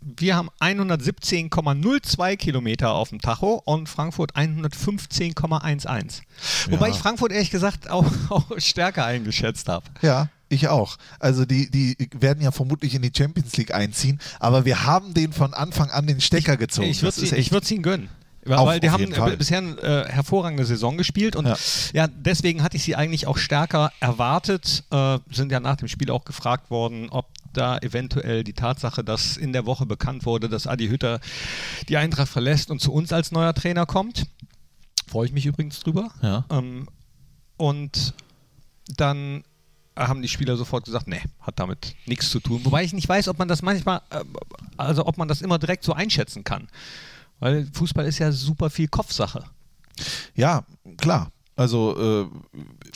Wir 0.00 0.36
haben 0.36 0.48
117,02 0.60 2.36
Kilometer 2.36 2.92
auf 2.92 3.08
dem 3.08 3.20
Tacho 3.20 3.60
und 3.64 3.88
Frankfurt 3.88 4.36
115,11. 4.36 6.20
Wobei 6.70 6.86
Ja. 6.88 6.94
ich 6.94 7.00
Frankfurt 7.00 7.32
ehrlich 7.32 7.50
gesagt 7.50 7.90
auch, 7.90 8.06
auch 8.30 8.46
stärker 8.58 9.04
eingeschätzt 9.04 9.68
habe. 9.68 9.86
Ja, 10.02 10.28
ich 10.48 10.68
auch. 10.68 10.98
Also 11.18 11.44
die, 11.44 11.68
die 11.68 11.96
werden 12.14 12.42
ja 12.44 12.52
vermutlich 12.52 12.94
in 12.94 13.02
die 13.02 13.10
Champions 13.14 13.56
League 13.56 13.74
einziehen, 13.74 14.20
aber 14.38 14.64
wir 14.64 14.86
haben 14.86 15.14
den 15.14 15.32
von 15.32 15.52
Anfang 15.52 15.90
an 15.90 16.06
den 16.06 16.20
Stecker 16.20 16.56
gezogen. 16.56 16.86
Ich 16.86 17.02
würde 17.02 17.36
ich 17.36 17.50
würd's 17.50 17.68
ihnen 17.72 17.82
gönnen. 17.82 18.08
Weil 18.48 18.58
Auf- 18.58 18.80
die 18.80 18.88
auf 18.88 18.94
haben 18.94 19.32
äh, 19.32 19.36
bisher 19.36 19.58
eine 19.58 19.76
äh, 19.80 20.08
hervorragende 20.08 20.64
Saison 20.64 20.96
gespielt 20.96 21.36
und 21.36 21.46
ja. 21.46 21.56
Ja. 21.92 22.06
deswegen 22.08 22.62
hatte 22.62 22.76
ich 22.76 22.82
sie 22.82 22.96
eigentlich 22.96 23.26
auch 23.26 23.38
stärker 23.38 23.92
erwartet. 24.00 24.84
Äh, 24.90 25.18
sind 25.30 25.52
ja 25.52 25.60
nach 25.60 25.76
dem 25.76 25.88
Spiel 25.88 26.10
auch 26.10 26.24
gefragt 26.24 26.70
worden, 26.70 27.08
ob 27.10 27.26
da 27.52 27.78
eventuell 27.78 28.44
die 28.44 28.52
Tatsache, 28.52 29.04
dass 29.04 29.36
in 29.36 29.52
der 29.52 29.66
Woche 29.66 29.86
bekannt 29.86 30.26
wurde, 30.26 30.48
dass 30.48 30.66
Adi 30.66 30.88
Hütter 30.88 31.20
die 31.88 31.96
Eintracht 31.96 32.28
verlässt 32.28 32.70
und 32.70 32.80
zu 32.80 32.92
uns 32.92 33.12
als 33.12 33.32
neuer 33.32 33.54
Trainer 33.54 33.86
kommt. 33.86 34.26
Freue 35.06 35.26
ich 35.26 35.32
mich 35.32 35.46
übrigens 35.46 35.80
drüber. 35.80 36.10
Ja. 36.22 36.44
Ähm, 36.50 36.88
und 37.56 38.14
dann 38.96 39.44
haben 39.96 40.22
die 40.22 40.28
Spieler 40.28 40.56
sofort 40.56 40.84
gesagt, 40.84 41.08
nee, 41.08 41.20
hat 41.40 41.58
damit 41.58 41.96
nichts 42.06 42.30
zu 42.30 42.40
tun. 42.40 42.60
Wobei 42.64 42.84
ich 42.84 42.92
nicht 42.92 43.08
weiß, 43.08 43.28
ob 43.28 43.38
man 43.38 43.48
das 43.48 43.62
manchmal, 43.62 44.02
äh, 44.10 44.22
also 44.76 45.06
ob 45.06 45.18
man 45.18 45.26
das 45.28 45.42
immer 45.42 45.58
direkt 45.58 45.84
so 45.84 45.92
einschätzen 45.92 46.44
kann. 46.44 46.68
Weil 47.40 47.68
Fußball 47.72 48.06
ist 48.06 48.18
ja 48.18 48.32
super 48.32 48.70
viel 48.70 48.88
Kopfsache. 48.88 49.44
Ja, 50.34 50.64
klar. 50.96 51.30
Also 51.56 51.96
äh, 51.98 52.28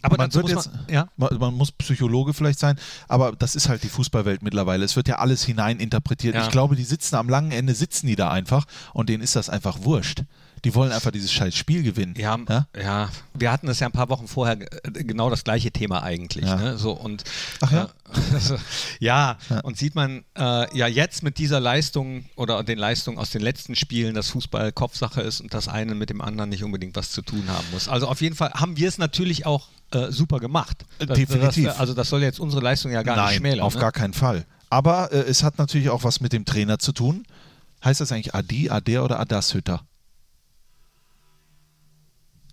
Aber 0.03 0.17
man 0.19 0.33
wird 0.33 0.45
muss 0.45 0.53
jetzt, 0.53 0.73
man- 0.73 0.87
ja. 0.89 1.09
man, 1.17 1.37
man 1.39 1.55
muss 1.55 1.73
Psychologe 1.73 2.33
vielleicht 2.33 2.61
sein, 2.61 2.78
aber 3.09 3.33
das 3.33 3.57
ist 3.57 3.69
halt 3.69 3.83
die 3.83 3.89
Fußballwelt 3.89 4.43
mittlerweile. 4.43 4.85
Es 4.85 4.95
wird 4.95 5.09
ja 5.09 5.17
alles 5.19 5.43
hineininterpretiert. 5.43 6.37
Ja. 6.37 6.45
Ich 6.45 6.50
glaube, 6.50 6.76
die 6.76 6.85
sitzen 6.85 7.17
am 7.17 7.28
langen 7.28 7.50
Ende, 7.50 7.75
sitzen 7.75 8.07
die 8.07 8.15
da 8.15 8.31
einfach 8.31 8.67
und 8.93 9.09
denen 9.09 9.21
ist 9.25 9.35
das 9.35 9.49
einfach 9.50 9.83
wurscht. 9.83 10.23
Die 10.65 10.75
wollen 10.77 10.93
einfach 10.93 11.11
dieses 11.11 11.33
scheiß 11.33 11.57
Spiel 11.57 11.83
gewinnen. 11.83 12.15
Ja, 12.17 12.39
Ja? 12.49 12.67
ja? 12.81 13.09
wir 13.35 13.51
hatten 13.51 13.67
das 13.67 13.81
ja 13.81 13.87
ein 13.89 13.93
paar 13.93 14.09
Wochen 14.11 14.29
vorher 14.29 14.61
äh, 14.61 15.05
genau 15.05 15.29
das 15.29 15.43
gleiche 15.43 15.73
Thema 15.73 16.03
eigentlich. 16.05 16.45
Ja. 16.45 16.55
Ne? 16.57 16.79
So, 16.79 16.93
und, 16.93 17.25
Ach 17.63 17.73
ja? 17.73 17.85
Äh, 17.85 17.89
also, 18.35 18.57
ja, 19.01 19.39
und 19.65 19.77
sieht 19.77 19.95
man 19.97 20.25
äh, 20.39 20.77
ja 20.79 20.87
jetzt 20.87 21.23
mit 21.25 21.39
dieser 21.39 21.59
Leistung 21.59 22.27
oder 22.37 22.63
den 22.63 22.79
Leistungen 22.79 23.19
aus 23.19 23.31
den 23.31 23.43
letzten 23.43 23.75
Spielen, 23.75 24.15
dass 24.15 24.31
Fußball 24.31 24.71
Kopfsache 24.73 25.21
ist 25.21 25.41
und 25.41 25.53
das 25.53 25.67
eine 25.67 25.95
mit 25.97 26.11
dem 26.11 26.21
anderen 26.21 26.51
nicht 26.51 26.63
unbedingt 26.63 26.95
was 26.95 27.11
zu 27.11 27.23
tun 27.23 27.45
haben 27.49 27.67
muss. 27.73 27.89
Also 27.89 28.07
auf 28.07 28.21
jeden 28.21 28.37
Fall 28.37 28.53
haben 28.53 28.77
wir 28.77 28.87
es 28.89 28.99
natürlich 28.99 29.47
auch 29.47 29.69
äh, 29.93 30.13
super 30.13 30.39
gemacht. 30.39 30.85
Äh, 31.01 31.07
Das- 31.07 31.19
definitiv. 31.19 31.67
Das, 31.67 31.81
also 31.81 31.93
das 31.95 32.09
soll 32.09 32.23
jetzt 32.23 32.39
unsere 32.39 32.63
Leistung 32.63 32.93
ja 32.93 33.03
gar 33.03 33.17
Nein, 33.17 33.27
nicht 33.29 33.37
schmälern. 33.39 33.61
auf 33.67 33.75
ne? 33.75 33.81
gar 33.81 33.93
keinen 33.93 34.13
Fall. 34.15 34.45
Aber 34.71 35.11
äh, 35.13 35.17
es 35.23 35.43
hat 35.43 35.59
natürlich 35.59 35.91
auch 35.91 36.05
was 36.05 36.21
mit 36.21 36.33
dem 36.33 36.45
Trainer 36.45 36.79
zu 36.79 36.93
tun. 36.93 37.25
Heißt 37.85 38.01
das 38.01 38.13
eigentlich 38.13 38.33
Adi, 38.35 38.71
Adair 38.71 39.03
oder 39.05 39.19
Adas 39.19 39.55
Hütter? 39.55 39.83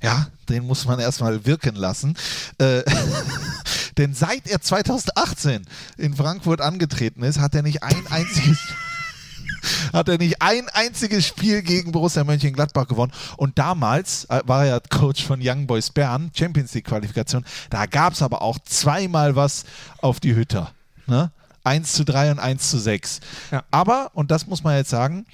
Ja, 0.02 0.28
den 0.48 0.66
muss 0.66 0.86
man 0.86 1.00
erstmal 1.00 1.46
wirken 1.46 1.76
lassen. 1.76 2.16
Äh, 2.58 2.84
denn 3.98 4.14
seit 4.14 4.48
er 4.48 4.62
2018 4.62 5.66
in 5.98 6.16
Frankfurt 6.16 6.62
angetreten 6.62 7.24
ist, 7.24 7.40
hat 7.40 7.54
er 7.56 7.64
nicht 7.64 7.84
ein 7.84 8.08
einziges 8.10 8.60
hat 9.94 10.08
er 10.08 10.18
nicht 10.18 10.42
ein 10.42 10.70
einziges 10.70 11.28
Spiel 11.28 11.62
gegen 11.62 11.92
Borussia 11.92 12.24
Mönchengladbach 12.24 12.88
gewonnen. 12.88 13.12
Und 13.38 13.60
damals 13.60 14.26
äh, 14.26 14.42
war 14.46 14.66
er 14.66 14.80
Coach 14.80 15.26
von 15.26 15.40
Young 15.44 15.68
Boys 15.68 15.90
Bern, 15.90 16.32
Champions 16.34 16.74
League 16.74 16.86
Qualifikation. 16.86 17.46
Da 17.70 17.86
gab 17.86 18.14
es 18.14 18.22
aber 18.22 18.42
auch 18.42 18.60
zweimal 18.60 19.36
was 19.36 19.66
auf 20.02 20.20
die 20.20 20.36
Hütter. 20.36 20.72
Ne? 21.08 21.32
1 21.64 21.94
zu 21.94 22.06
3 22.06 22.32
und 22.32 22.40
1 22.40 22.70
zu 22.70 22.80
6. 22.80 23.20
Ja. 23.52 23.64
Aber, 23.72 24.12
und 24.14 24.32
das 24.32 24.48
muss 24.48 24.64
man 24.64 24.76
jetzt 24.76 24.90
sagen, 24.90 25.26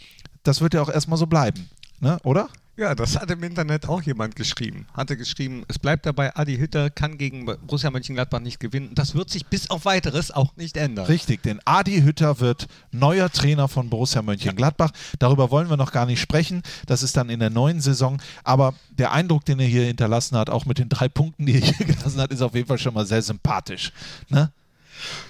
das 0.44 0.62
wird 0.62 0.74
ja 0.74 0.82
auch 0.82 0.90
erstmal 0.90 1.18
so 1.20 1.28
bleiben. 1.28 1.70
Ne? 2.00 2.20
Oder? 2.24 2.50
Ja, 2.78 2.94
das 2.94 3.16
hat 3.18 3.32
im 3.32 3.42
Internet 3.42 3.88
auch 3.88 4.02
jemand 4.02 4.36
geschrieben. 4.36 4.86
Hatte 4.94 5.16
geschrieben, 5.16 5.64
es 5.70 5.80
bleibt 5.80 6.06
dabei, 6.06 6.36
Adi 6.36 6.58
Hütter 6.58 6.90
kann 6.90 7.18
gegen 7.18 7.46
Borussia 7.46 7.90
Mönchengladbach 7.90 8.42
nicht 8.42 8.60
gewinnen. 8.60 8.92
Das 8.96 9.16
wird 9.16 9.30
sich 9.30 9.46
bis 9.46 9.70
auf 9.70 9.86
weiteres 9.86 10.32
auch 10.32 10.58
nicht 10.58 10.76
ändern. 10.76 11.06
Richtig, 11.06 11.42
denn 11.42 11.62
Adi 11.64 12.02
Hütter 12.02 12.42
wird 12.42 12.68
neuer 12.92 13.32
Trainer 13.32 13.70
von 13.70 13.90
Borussia 13.90 14.22
Mönchengladbach. 14.22 14.92
Darüber 15.20 15.52
wollen 15.52 15.70
wir 15.70 15.78
noch 15.78 15.94
gar 15.94 16.06
nicht 16.06 16.20
sprechen. 16.20 16.64
Das 16.86 17.02
ist 17.02 17.16
dann 17.16 17.30
in 17.30 17.40
der 17.40 17.50
neuen 17.50 17.80
Saison. 17.80 18.22
Aber 18.44 18.74
der 18.90 19.14
Eindruck, 19.14 19.46
den 19.46 19.62
er 19.62 19.68
hier 19.68 19.86
hinterlassen 19.86 20.38
hat, 20.38 20.50
auch 20.50 20.66
mit 20.66 20.78
den 20.78 20.90
drei 20.90 21.08
Punkten, 21.08 21.46
die 21.46 21.54
er 21.62 21.62
hier 21.62 21.86
gelassen 21.86 22.20
hat, 22.20 22.32
ist 22.32 22.42
auf 22.42 22.56
jeden 22.56 22.68
Fall 22.68 22.78
schon 22.78 22.94
mal 22.94 23.06
sehr 23.06 23.22
sympathisch. 23.22 23.94
Ne? 24.28 24.52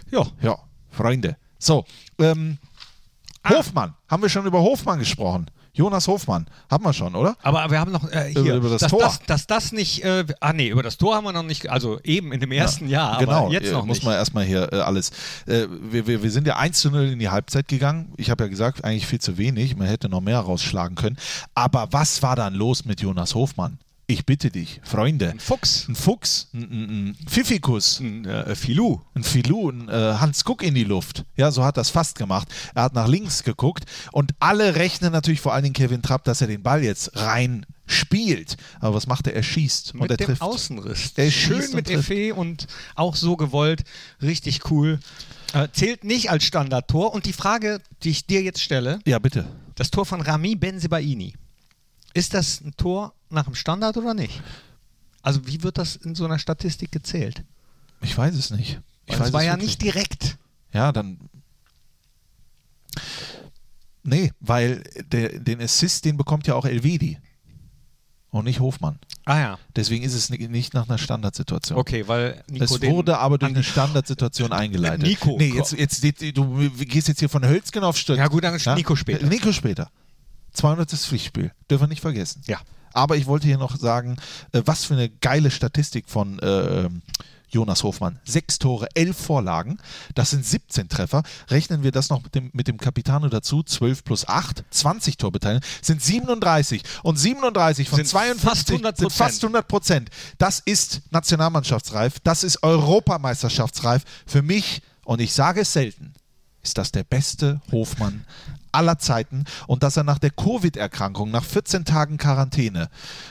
Ja, 0.10 0.26
Ja, 0.42 0.58
Freunde. 0.90 1.38
So, 1.60 1.86
ähm, 2.18 2.58
Hofmann. 3.48 3.94
Haben 4.08 4.24
wir 4.24 4.30
schon 4.30 4.46
über 4.46 4.62
Hofmann 4.62 5.00
gesprochen? 5.00 5.48
Jonas 5.76 6.08
Hofmann. 6.08 6.48
Haben 6.72 6.84
wir 6.86 6.94
schon, 6.94 7.16
oder? 7.16 7.36
aber 7.44 7.70
wir 7.70 7.80
haben 7.80 7.92
noch 7.92 8.10
äh, 8.12 8.32
hier, 8.32 8.42
Über- 8.42 8.54
über 8.56 8.70
das 8.70 8.82
dass, 8.82 8.92
Tor. 8.92 9.02
Das, 9.02 9.20
dass 9.28 9.48
das 9.48 9.72
nicht, 9.72 10.04
äh, 10.04 10.26
ah 10.40 10.54
nee, 10.54 10.70
über 10.70 10.82
das 10.84 10.98
Tor 10.98 11.16
haben 11.16 11.26
wir 11.26 11.34
noch 11.34 11.44
nicht, 11.44 11.70
also 11.70 12.00
eben 12.04 12.32
in 12.32 12.40
dem 12.40 12.52
ersten 12.52 12.88
Jahr, 12.88 13.20
genau, 13.20 13.46
aber 13.46 13.52
jetzt 13.52 13.68
äh, 13.70 13.72
noch 13.74 13.86
muss 13.86 13.98
nicht. 13.98 14.06
man 14.06 14.14
erstmal 14.16 14.46
hier 14.46 14.72
äh, 14.74 14.78
alles. 14.80 15.12
Äh, 15.46 15.68
wir, 15.70 16.08
wir, 16.08 16.24
wir 16.24 16.32
sind 16.32 16.48
ja 16.48 16.56
1 16.58 16.80
zu 16.80 16.90
0 16.92 17.04
in 17.12 17.20
die 17.20 17.30
Halbzeit 17.30 17.68
gegangen. 17.68 18.14
Ich 18.18 18.30
habe 18.30 18.44
ja 18.46 18.50
gesagt, 18.50 18.84
eigentlich 18.84 19.06
viel 19.06 19.20
zu 19.20 19.38
wenig. 19.38 19.76
Man 19.76 19.88
hätte 19.88 20.10
noch 20.10 20.22
mehr 20.22 20.40
rausschlagen 20.40 20.96
können. 20.96 21.18
Aber 21.54 21.88
was 21.92 22.22
war 22.24 22.36
dann 22.36 22.54
los 22.54 22.86
mit 22.86 23.02
Jonas 23.02 23.36
Hofmann? 23.36 23.78
Ich 24.08 24.24
bitte 24.28 24.52
dich, 24.52 24.82
Freunde. 24.84 25.32
Ein 25.32 25.39
Fuchs, 25.39 25.88
Ein 25.89 25.96
Fuchs, 25.96 26.48
ein, 26.54 26.62
ein, 26.62 27.08
ein 27.10 27.15
Pfiffikus, 27.26 28.00
ein 28.00 28.26
äh, 28.26 28.56
Filou. 28.56 29.02
ein 29.15 29.24
Filou, 29.24 29.72
ein 29.72 29.89
äh, 29.89 29.91
Hans 30.20 30.44
Guck 30.44 30.62
in 30.62 30.76
die 30.76 30.84
Luft. 30.84 31.26
Ja, 31.38 31.50
so 31.52 31.63
hat 31.63 31.76
das 31.78 31.89
fast 31.89 32.15
gemacht. 32.15 32.48
Er 32.76 32.84
hat 32.84 32.94
nach 32.94 33.08
links 33.08 33.44
geguckt 33.44 33.86
und 34.12 34.34
alle 34.39 34.76
rechnen 34.76 35.12
natürlich, 35.12 35.41
vor 35.41 35.54
allen 35.54 35.63
Dingen 35.63 35.74
Kevin 35.74 36.04
Trapp, 36.04 36.24
dass 36.26 36.41
er 36.41 36.48
den 36.48 36.62
Ball 36.62 36.84
jetzt 36.84 37.15
rein 37.18 37.65
spielt. 37.88 38.58
Aber 38.80 38.94
was 38.96 39.08
macht 39.08 39.26
er? 39.26 39.34
Er 39.36 39.41
schießt 39.44 39.96
und 39.96 40.02
Mit 40.02 40.12
er 40.12 40.18
dem 40.18 40.28
trifft. 40.28 40.41
Außenriss. 40.44 41.13
Er 41.15 41.32
Schön 41.32 41.74
mit 41.74 41.88
und. 41.89 41.96
Effet 41.96 42.32
und 42.34 42.68
auch 42.94 43.15
so 43.15 43.36
gewollt. 43.36 43.84
Richtig 44.22 44.70
cool. 44.70 45.00
Äh, 45.54 45.68
zählt 45.72 46.04
nicht 46.04 46.30
als 46.30 46.44
Standardtor. 46.44 47.12
Und 47.13 47.26
die 47.26 47.34
Frage, 47.34 47.80
die 48.04 48.10
ich 48.12 48.28
dir 48.28 48.44
jetzt 48.44 48.62
stelle, 48.62 49.00
Ja, 49.08 49.18
bitte. 49.18 49.48
das 49.74 49.89
Tor 49.89 50.06
von 50.06 50.22
Rami 50.22 50.56
Benzebaini. 50.56 51.34
Ist 52.15 52.34
das 52.34 52.62
ein 52.62 52.73
Tor 52.78 53.13
nach 53.30 53.43
dem 53.43 53.54
Standard 53.56 53.97
oder 53.97 54.13
nicht? 54.13 54.41
Also 55.21 55.45
wie 55.45 55.62
wird 55.63 55.78
das 55.78 55.95
in 55.97 56.15
so 56.15 56.25
einer 56.25 56.39
Statistik 56.39 56.91
gezählt? 56.91 57.43
Ich 58.01 58.17
weiß 58.17 58.34
es 58.36 58.49
nicht. 58.51 58.80
Ich 59.06 59.19
es 59.19 59.34
war 59.34 59.43
ja 59.43 59.51
wirklich 59.54 59.67
nicht 59.69 59.82
direkt. 59.82 60.38
Ja, 60.71 60.91
dann. 60.91 61.19
Nee, 64.04 64.32
weil 64.39 64.84
der, 65.12 65.39
den 65.39 65.62
Assist, 65.62 66.06
den 66.06 66.15
bekommt 66.17 66.47
ja 66.47 66.56
auch 66.56 66.65
Elvedi. 66.65 67.17
und 68.30 68.45
nicht 68.45 68.60
Hofmann. 68.60 68.99
Ah 69.25 69.39
ja. 69.39 69.60
Deswegen 69.75 70.04
ist 70.04 70.13
es 70.13 70.30
ni- 70.30 70.47
nicht 70.47 70.73
nach 70.73 70.88
einer 70.88 70.97
Standardsituation. 70.99 71.78
Okay, 71.80 72.08
weil 72.08 72.43
Nico 72.47 72.63
Es 72.65 72.82
wurde 72.82 73.17
aber 73.17 73.38
durch 73.39 73.54
eine 73.54 73.63
Standardsituation 73.63 74.51
eingeleitet. 74.54 75.01
Nico. 75.08 75.36
Nee, 75.38 75.54
jetzt, 75.54 75.71
jetzt, 75.73 76.01
du 76.38 76.69
gehst 76.86 77.08
jetzt 77.08 77.19
hier 77.19 77.30
von 77.30 77.43
Hölzgen 77.45 77.84
auf 77.84 77.97
Stück. 77.97 78.17
Ja 78.17 78.28
gut, 78.28 78.43
dann 78.43 78.54
ist 78.54 78.67
Nico 78.67 78.95
später. 78.95 79.25
Nico 79.28 79.51
später. 79.51 79.89
200. 80.56 80.91
Pflichtspiel. 80.91 81.52
Dürfen 81.70 81.84
wir 81.84 81.88
nicht 81.88 82.02
vergessen. 82.02 82.41
Ja. 82.46 82.60
Aber 82.94 83.18
ich 83.18 83.26
wollte 83.26 83.48
hier 83.48 83.58
noch 83.58 83.76
sagen, 83.78 84.18
äh, 84.54 84.62
was 84.65 84.86
für 84.86 84.94
eine 84.94 85.10
geile 85.10 85.52
Statistik 85.52 86.10
von 86.10 86.39
äh, 86.39 86.89
Jonas 87.56 87.84
Hofmann. 87.84 88.20
Sechs 88.26 88.60
Tore, 88.60 88.88
elf 88.94 89.18
Vorlagen. 89.18 89.78
Das 90.13 90.32
sind 90.32 90.46
17 90.46 90.89
Treffer. 90.89 91.24
Rechnen 91.50 91.84
wir 91.84 91.91
das 91.91 92.10
noch 92.10 92.22
mit 92.22 92.36
dem, 92.36 92.50
mit 92.54 92.68
dem 92.68 92.78
Capitano 92.78 93.30
dazu, 93.30 93.63
12 93.63 94.04
plus 94.04 94.28
8, 94.28 94.63
20 94.70 95.18
Torbeteiligung, 95.18 95.68
sind 95.82 96.04
37. 96.04 96.84
Und 97.04 97.18
37 97.18 97.89
von 97.89 97.98
Sind 97.98 98.08
52 98.08 98.50
fast 98.50 98.70
100 98.70 98.98
sind 98.98 99.12
fast 99.12 99.44
100 99.44 99.68
Prozent. 99.68 100.10
Das 100.38 100.60
ist 100.60 101.02
nationalmannschaftsreif. 101.12 102.20
Das 102.24 102.44
ist 102.44 102.62
Europameisterschaftsreif. 102.62 104.04
Für 104.26 104.41
mich, 104.41 104.82
und 105.06 105.22
ich 105.22 105.34
sage 105.34 105.62
es 105.62 105.74
selten, 105.74 106.13
ist 106.62 106.78
das 106.78 106.91
der 106.91 107.04
beste 107.04 107.62
Hofmann 107.72 108.26
aller 108.76 108.98
Zeiten 108.98 109.46
und 109.68 109.84
dass 109.84 109.98
er 109.98 110.04
nach 110.04 110.20
der 110.20 110.32
Covid-Erkrankung, 110.32 111.32
nach 111.32 111.44
14 111.44 111.86
Tagen 111.86 112.18
Quarantäne, 112.18 112.90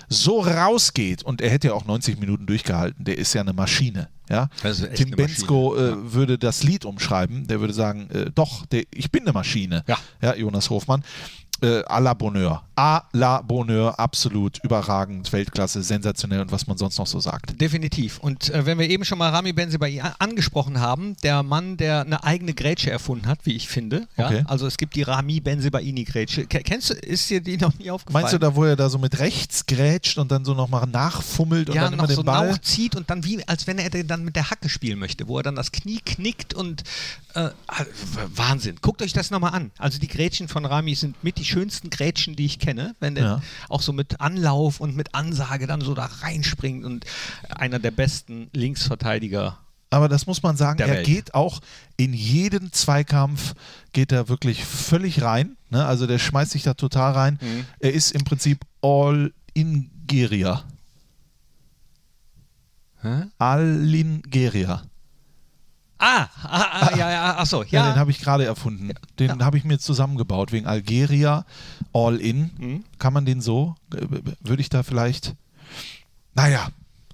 so 0.08 0.40
rausgeht 0.40 1.22
und 1.22 1.40
er 1.40 1.50
hätte 1.50 1.68
ja 1.68 1.74
auch 1.74 1.84
90 1.84 2.18
Minuten 2.18 2.46
durchgehalten, 2.46 3.04
der 3.04 3.18
ist 3.18 3.32
ja 3.34 3.42
eine 3.42 3.52
Maschine. 3.52 4.08
Ja? 4.28 4.48
Tim 4.94 5.10
Bensko 5.10 5.76
äh, 5.76 6.12
würde 6.12 6.38
das 6.38 6.62
Lied 6.62 6.84
umschreiben, 6.84 7.46
der 7.46 7.60
würde 7.60 7.74
sagen, 7.74 8.08
äh, 8.10 8.30
doch, 8.34 8.64
der, 8.66 8.84
ich 8.92 9.10
bin 9.10 9.22
eine 9.22 9.32
Maschine. 9.32 9.84
Ja. 9.86 9.98
ja 10.22 10.34
Jonas 10.34 10.70
Hofmann. 10.70 11.04
Äh, 11.64 11.82
à 11.86 12.00
la 12.00 12.14
Bonheur. 12.14 12.62
À 12.76 13.04
la 13.12 13.40
Bonheur, 13.40 14.00
absolut 14.00 14.58
überragend, 14.64 15.32
Weltklasse, 15.32 15.80
sensationell 15.84 16.40
und 16.40 16.50
was 16.50 16.66
man 16.66 16.76
sonst 16.76 16.98
noch 16.98 17.06
so 17.06 17.20
sagt. 17.20 17.60
Definitiv. 17.60 18.18
Und 18.18 18.50
äh, 18.50 18.66
wenn 18.66 18.80
wir 18.80 18.90
eben 18.90 19.04
schon 19.04 19.16
mal 19.18 19.30
Rami 19.30 19.52
Benzebaini 19.52 20.00
a- 20.00 20.16
angesprochen 20.18 20.80
haben, 20.80 21.16
der 21.22 21.44
Mann, 21.44 21.76
der 21.76 22.00
eine 22.00 22.24
eigene 22.24 22.52
Grätsche 22.52 22.90
erfunden 22.90 23.26
hat, 23.28 23.38
wie 23.44 23.52
ich 23.54 23.68
finde. 23.68 24.08
Ja? 24.16 24.26
Okay. 24.26 24.42
Also 24.48 24.66
es 24.66 24.76
gibt 24.76 24.96
die 24.96 25.02
Rami 25.02 25.38
Benzebaini 25.40 26.02
Grätsche. 26.02 26.46
Ke- 26.46 26.62
Kennst 26.64 26.90
du, 26.90 26.94
ist 26.94 27.30
dir 27.30 27.40
die 27.40 27.56
noch 27.58 27.78
nie 27.78 27.92
aufgefallen? 27.92 28.22
Meinst 28.24 28.34
du 28.34 28.38
da, 28.38 28.56
wo 28.56 28.64
er 28.64 28.74
da 28.74 28.88
so 28.88 28.98
mit 28.98 29.20
rechts 29.20 29.66
grätscht 29.66 30.18
und 30.18 30.32
dann 30.32 30.44
so 30.44 30.54
nochmal 30.54 30.86
nachfummelt 30.88 31.68
und 31.68 31.76
ja, 31.76 31.84
dann 31.84 31.92
immer 31.92 32.08
den 32.08 32.16
so 32.16 32.24
Ball? 32.24 32.48
Nauch 32.50 32.58
zieht 32.58 32.96
und 32.96 33.08
dann 33.08 33.22
wie, 33.24 33.46
als 33.46 33.68
wenn 33.68 33.78
er 33.78 33.88
den 33.90 34.08
dann 34.08 34.24
mit 34.24 34.34
der 34.34 34.50
Hacke 34.50 34.68
spielen 34.68 34.98
möchte, 34.98 35.28
wo 35.28 35.36
er 35.38 35.44
dann 35.44 35.54
das 35.54 35.70
Knie 35.70 36.00
knickt 36.04 36.54
und 36.54 36.82
äh, 37.34 37.50
Wahnsinn. 38.34 38.76
Guckt 38.80 39.00
euch 39.02 39.12
das 39.12 39.30
nochmal 39.30 39.52
an. 39.54 39.70
Also 39.78 39.98
die 40.00 40.08
Grätschen 40.08 40.48
von 40.48 40.64
Rami 40.64 40.94
sind 40.96 41.22
mit 41.22 41.38
die 41.38 41.44
schönsten 41.54 41.88
Grätschen, 41.90 42.34
die 42.36 42.44
ich 42.46 42.58
kenne, 42.58 42.94
wenn 43.00 43.14
der 43.14 43.24
Ja. 43.24 43.42
auch 43.68 43.80
so 43.80 43.92
mit 43.92 44.20
Anlauf 44.20 44.80
und 44.80 44.96
mit 44.96 45.14
Ansage 45.14 45.66
dann 45.66 45.80
so 45.80 45.94
da 45.94 46.06
reinspringt 46.22 46.84
und 46.84 47.04
einer 47.48 47.78
der 47.78 47.92
besten 47.92 48.48
Linksverteidiger. 48.52 49.58
Aber 49.90 50.08
das 50.08 50.26
muss 50.26 50.42
man 50.42 50.56
sagen, 50.56 50.78
Der 50.78 50.88
er 50.88 50.94
Welt. 50.96 51.06
geht 51.06 51.34
auch 51.34 51.60
in 51.96 52.12
jeden 52.12 52.72
Zweikampf, 52.72 53.54
geht 53.92 54.10
er 54.10 54.28
wirklich 54.28 54.64
völlig 54.64 55.22
rein. 55.22 55.56
Ne? 55.70 55.84
Also 55.86 56.08
der 56.08 56.18
schmeißt 56.18 56.50
sich 56.50 56.64
da 56.64 56.74
total 56.74 57.12
rein. 57.12 57.38
Mhm. 57.40 57.64
Er 57.78 57.92
ist 57.92 58.10
im 58.10 58.24
Prinzip 58.24 58.64
all 58.82 59.32
in 59.52 59.90
Geria. 60.08 60.64
Hä? 63.02 63.24
All-in-Geria. 63.38 64.82
Ah, 66.06 66.28
ah, 66.42 66.68
ah, 66.90 66.96
ja, 66.98 67.10
ja, 67.10 67.36
achso, 67.38 67.62
Ja, 67.62 67.68
ja. 67.86 67.92
den 67.92 67.98
habe 67.98 68.10
ich 68.10 68.18
gerade 68.20 68.44
erfunden. 68.44 68.90
Den 69.18 69.42
habe 69.42 69.56
ich 69.56 69.64
mir 69.64 69.78
zusammengebaut 69.78 70.52
wegen 70.52 70.66
Algeria, 70.66 71.46
All-in. 71.94 72.50
Mhm. 72.58 72.84
Kann 72.98 73.14
man 73.14 73.24
den 73.24 73.40
so? 73.40 73.74
Äh, 73.94 74.06
Würde 74.40 74.60
ich 74.60 74.68
da 74.68 74.82
vielleicht. 74.82 75.34
Naja, 76.34 76.68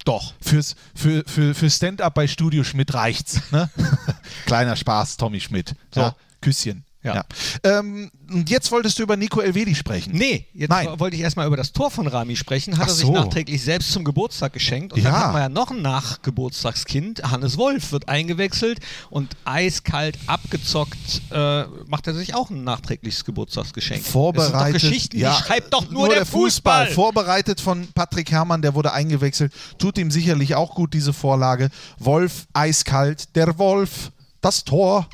doch. 0.05 0.35
Fürs, 0.41 0.75
für, 0.95 1.23
für, 1.27 1.55
für 1.55 1.71
Stand-up 1.71 2.15
bei 2.15 2.27
Studio 2.27 2.65
Schmidt 2.65 2.93
reicht's. 2.95 3.41
Ne? 3.53 3.71
Kleiner 4.47 4.75
Spaß, 4.75 5.19
Tommy 5.19 5.41
Schmidt. 5.41 5.77
So, 5.95 6.01
Ja. 6.01 6.17
Küsschen. 6.41 6.85
Ja. 7.03 7.25
Ähm, 7.65 8.11
und 8.31 8.51
jetzt 8.51 8.71
wolltest 8.73 8.99
du 8.99 9.03
über 9.03 9.17
Nico 9.17 9.41
Elvedi 9.41 9.75
sprechen. 9.75 10.13
Nee, 10.13 10.47
jetzt 10.53 10.69
Nein. 10.69 10.87
wo- 10.87 11.01
wollte 11.01 11.17
ich 11.17 11.23
erstmal 11.23 11.47
über 11.47 11.57
das 11.57 11.73
Tor 11.73 11.91
von 11.91 12.07
Rami 12.07 12.37
sprechen. 12.37 12.77
Hat 12.77 12.85
Ach 12.85 12.89
er 12.89 12.95
sich 12.95 13.07
so. 13.07 13.13
nachträglich 13.13 13.63
selbst 13.63 13.91
zum 13.93 14.05
Geburtstag 14.05 14.53
geschenkt. 14.53 14.93
Und 14.93 15.03
Ja. 15.03 15.11
dann 15.11 15.21
haben 15.21 15.35
wir 15.35 15.41
ja 15.41 15.49
noch 15.49 15.71
ein 15.71 15.81
Nachgeburtstagskind. 15.81 17.23
Hannes 17.31 17.57
Wolf 17.57 17.93
wird 17.93 18.09
eingewechselt 18.09 18.81
und 19.09 19.35
eiskalt 19.45 20.19
abgezockt 20.27 21.23
äh, 21.31 21.65
macht 21.87 22.07
er 22.07 22.15
sich 22.15 22.35
auch 22.35 22.51
ein 22.51 22.65
nachträgliches 22.65 23.25
Geburtstagsgeschenk. 23.25 24.05
Vorbereitet. 24.05 24.53
Das 24.55 24.61
sind 24.63 24.75
doch 24.75 24.89
Geschichten, 24.91 25.17
die 25.19 25.25
schreibt 25.25 25.73
doch 25.73 25.91
nur, 25.91 26.09
der, 26.09 26.27
Fußball. 26.27 26.89
Vorbereitet 26.89 27.61
von 27.61 27.89
Patrick 27.95 28.31
Herrmann, 28.31 28.63
der 28.63 28.75
wurde 28.75 28.93
eingewechselt. 28.93 29.53
Tut 29.79 29.97
ihm 29.99 30.11
sicherlich 30.11 30.55
auch 30.55 30.75
gut, 30.75 30.93
diese 30.95 31.13
Vorlage. 31.13 31.71
Wolf, 31.99 32.47
eiskalt. 32.53 33.35
Der 33.37 33.59
Wolf, 33.59 34.13
das 34.41 34.65
Tor. 34.65 35.09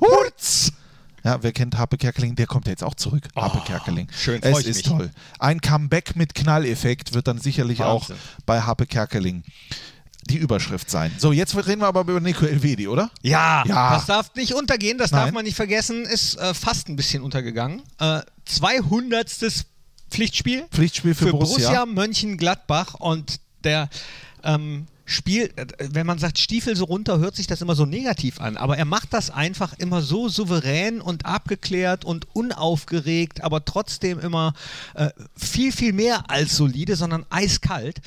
Hurz! 0.00 0.72
Ja, 1.24 1.42
wer 1.42 1.52
kennt 1.52 1.78
Harpe 1.78 1.98
Kerkeling? 1.98 2.34
Der 2.34 2.46
kommt 2.46 2.66
ja 2.66 2.70
jetzt 2.72 2.82
auch 2.82 2.94
zurück. 2.94 3.28
Harpe 3.36 3.60
Kerkeling. 3.64 4.08
Oh, 4.10 4.14
schön, 4.16 4.42
Es 4.42 4.58
ist 4.66 4.76
mich. 4.78 4.82
toll. 4.86 5.10
Ein 5.38 5.60
Comeback 5.60 6.16
mit 6.16 6.34
Knalleffekt 6.34 7.14
wird 7.14 7.28
dann 7.28 7.38
sicherlich 7.38 7.78
Wahnsinn. 7.78 8.16
auch 8.16 8.44
bei 8.44 8.60
Harpe 8.62 8.86
Kerkeling 8.86 9.44
die 10.28 10.36
Überschrift 10.36 10.88
sein. 10.90 11.12
So, 11.18 11.32
jetzt 11.32 11.54
reden 11.56 11.80
wir 11.80 11.86
aber 11.88 12.02
über 12.02 12.20
Nico 12.20 12.44
Elvedi, 12.46 12.86
oder? 12.88 13.10
Ja, 13.22 13.64
Ja. 13.66 13.94
das 13.94 14.06
darf 14.06 14.34
nicht 14.36 14.54
untergehen, 14.54 14.96
das 14.98 15.10
Nein. 15.10 15.26
darf 15.26 15.32
man 15.34 15.44
nicht 15.44 15.56
vergessen, 15.56 16.04
ist 16.04 16.36
äh, 16.38 16.54
fast 16.54 16.88
ein 16.88 16.96
bisschen 16.96 17.22
untergegangen. 17.22 17.82
Äh, 17.98 18.20
200. 18.44 19.28
Pflichtspiel 20.10 20.64
Pflichtspiel 20.70 21.14
für, 21.14 21.24
für 21.26 21.30
Borussia. 21.32 21.68
Borussia 21.70 21.86
Mönchengladbach 21.86 22.94
und 22.94 23.40
der 23.64 23.88
ähm, 24.44 24.86
Spiel, 25.04 25.52
äh, 25.56 25.66
wenn 25.78 26.06
man 26.06 26.18
sagt 26.18 26.38
Stiefel 26.38 26.76
so 26.76 26.84
runter, 26.84 27.18
hört 27.18 27.36
sich 27.36 27.46
das 27.46 27.60
immer 27.60 27.74
so 27.74 27.86
negativ 27.86 28.40
an, 28.40 28.56
aber 28.56 28.78
er 28.78 28.84
macht 28.84 29.12
das 29.12 29.30
einfach 29.30 29.74
immer 29.78 30.02
so 30.02 30.28
souverän 30.28 31.00
und 31.00 31.26
abgeklärt 31.26 32.04
und 32.04 32.26
unaufgeregt, 32.34 33.42
aber 33.42 33.64
trotzdem 33.64 34.18
immer 34.20 34.54
äh, 34.94 35.10
viel, 35.36 35.72
viel 35.72 35.92
mehr 35.92 36.30
als 36.30 36.56
solide, 36.56 36.96
sondern 36.96 37.26
eiskalt 37.30 38.00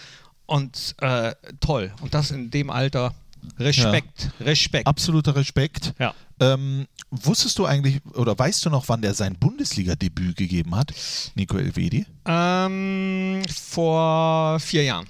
und 0.46 0.96
äh, 1.02 1.34
toll. 1.60 1.94
Und 2.02 2.14
das 2.14 2.32
in 2.32 2.52
dem 2.52 2.70
Alter. 2.70 3.14
Respekt, 3.60 4.32
Respekt. 4.40 4.88
Absoluter 4.88 5.36
Respekt. 5.36 5.94
Ja. 6.00 6.16
Ähm, 6.40 6.88
wusstest 7.12 7.60
du 7.60 7.66
eigentlich 7.66 8.02
oder 8.16 8.38
weißt 8.38 8.66
du 8.66 8.72
noch, 8.72 8.90
wann 8.90 9.04
der 9.04 9.14
sein 9.14 9.36
Bundesliga-Debüt 9.36 10.36
gegeben 10.36 10.76
hat, 10.76 10.92
Nico 11.36 11.58
Elvedi? 11.58 12.06
Ähm, 12.26 13.44
vor 13.48 14.60
vier 14.60 14.84
Jahren. 14.84 15.06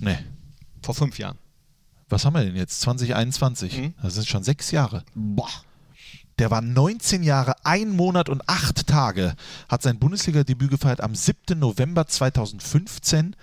Nee. 0.00 0.18
Vor 0.86 0.94
fünf 0.94 1.18
Jahren. 1.18 1.36
Was 2.08 2.24
haben 2.24 2.34
wir 2.34 2.44
denn 2.44 2.54
jetzt? 2.54 2.80
2021. 2.82 3.78
Mhm. 3.78 3.94
Das 4.00 4.14
sind 4.14 4.28
schon 4.28 4.44
sechs 4.44 4.70
Jahre. 4.70 5.02
Boah. 5.16 5.50
Der 6.38 6.50
war 6.50 6.60
19 6.60 7.22
Jahre, 7.22 7.54
ein 7.64 7.88
Monat 7.90 8.28
und 8.28 8.42
acht 8.46 8.86
Tage, 8.86 9.34
hat 9.70 9.80
sein 9.82 9.98
Bundesliga-Debüt 9.98 10.70
gefeiert 10.70 11.00
am 11.00 11.14
7. 11.14 11.58
November 11.58 12.06
2015 12.06 13.34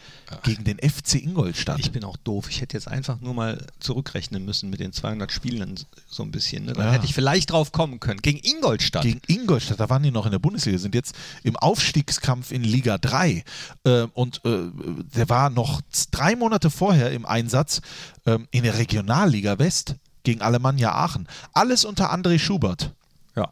gegen 0.44 0.64
den 0.64 0.78
FC 0.78 1.16
Ingolstadt. 1.16 1.80
Ich 1.80 1.92
bin 1.92 2.04
auch 2.04 2.18
doof. 2.18 2.48
Ich 2.50 2.62
hätte 2.62 2.78
jetzt 2.78 2.88
einfach 2.88 3.20
nur 3.20 3.34
mal 3.34 3.66
zurückrechnen 3.80 4.46
müssen 4.46 4.70
mit 4.70 4.80
den 4.80 4.94
200 4.94 5.32
Spielen 5.32 5.80
so 6.08 6.22
ein 6.22 6.30
bisschen. 6.30 6.66
Ne? 6.66 6.74
Dann 6.74 6.86
Ja. 6.88 6.92
hätte 6.94 7.06
ich 7.06 7.16
vielleicht 7.16 7.50
drauf 7.52 7.72
kommen 7.72 8.00
können. 8.00 8.22
Gegen 8.22 8.40
Ingolstadt. 8.44 9.02
Gegen 9.02 9.22
Ingolstadt, 9.28 9.80
da 9.80 9.90
waren 9.90 10.04
die 10.04 10.12
noch 10.12 10.26
in 10.26 10.32
der 10.32 10.40
Bundesliga, 10.40 10.78
sind 10.78 10.94
jetzt 10.94 11.16
im 11.44 11.56
Aufstiegskampf 11.56 12.52
in 12.52 12.64
Liga 12.64 13.00
3. 13.00 13.44
Äh, 13.86 14.02
und 14.14 14.42
äh, 14.46 14.70
der 15.16 15.30
war 15.30 15.50
noch 15.50 15.82
drei 16.12 16.36
Monate 16.36 16.70
vorher 16.70 17.12
im 17.12 17.26
Einsatz 17.26 17.82
ähm, 18.28 18.48
in 18.52 18.64
der 18.64 18.78
Regionalliga 18.78 19.58
West 19.58 19.96
gegen 20.24 20.42
Alemannia 20.42 20.94
Aachen. 20.94 21.28
Alles 21.54 21.86
unter 21.86 22.14
André 22.14 22.40
Schubert. 22.40 22.94
ja. 23.36 23.50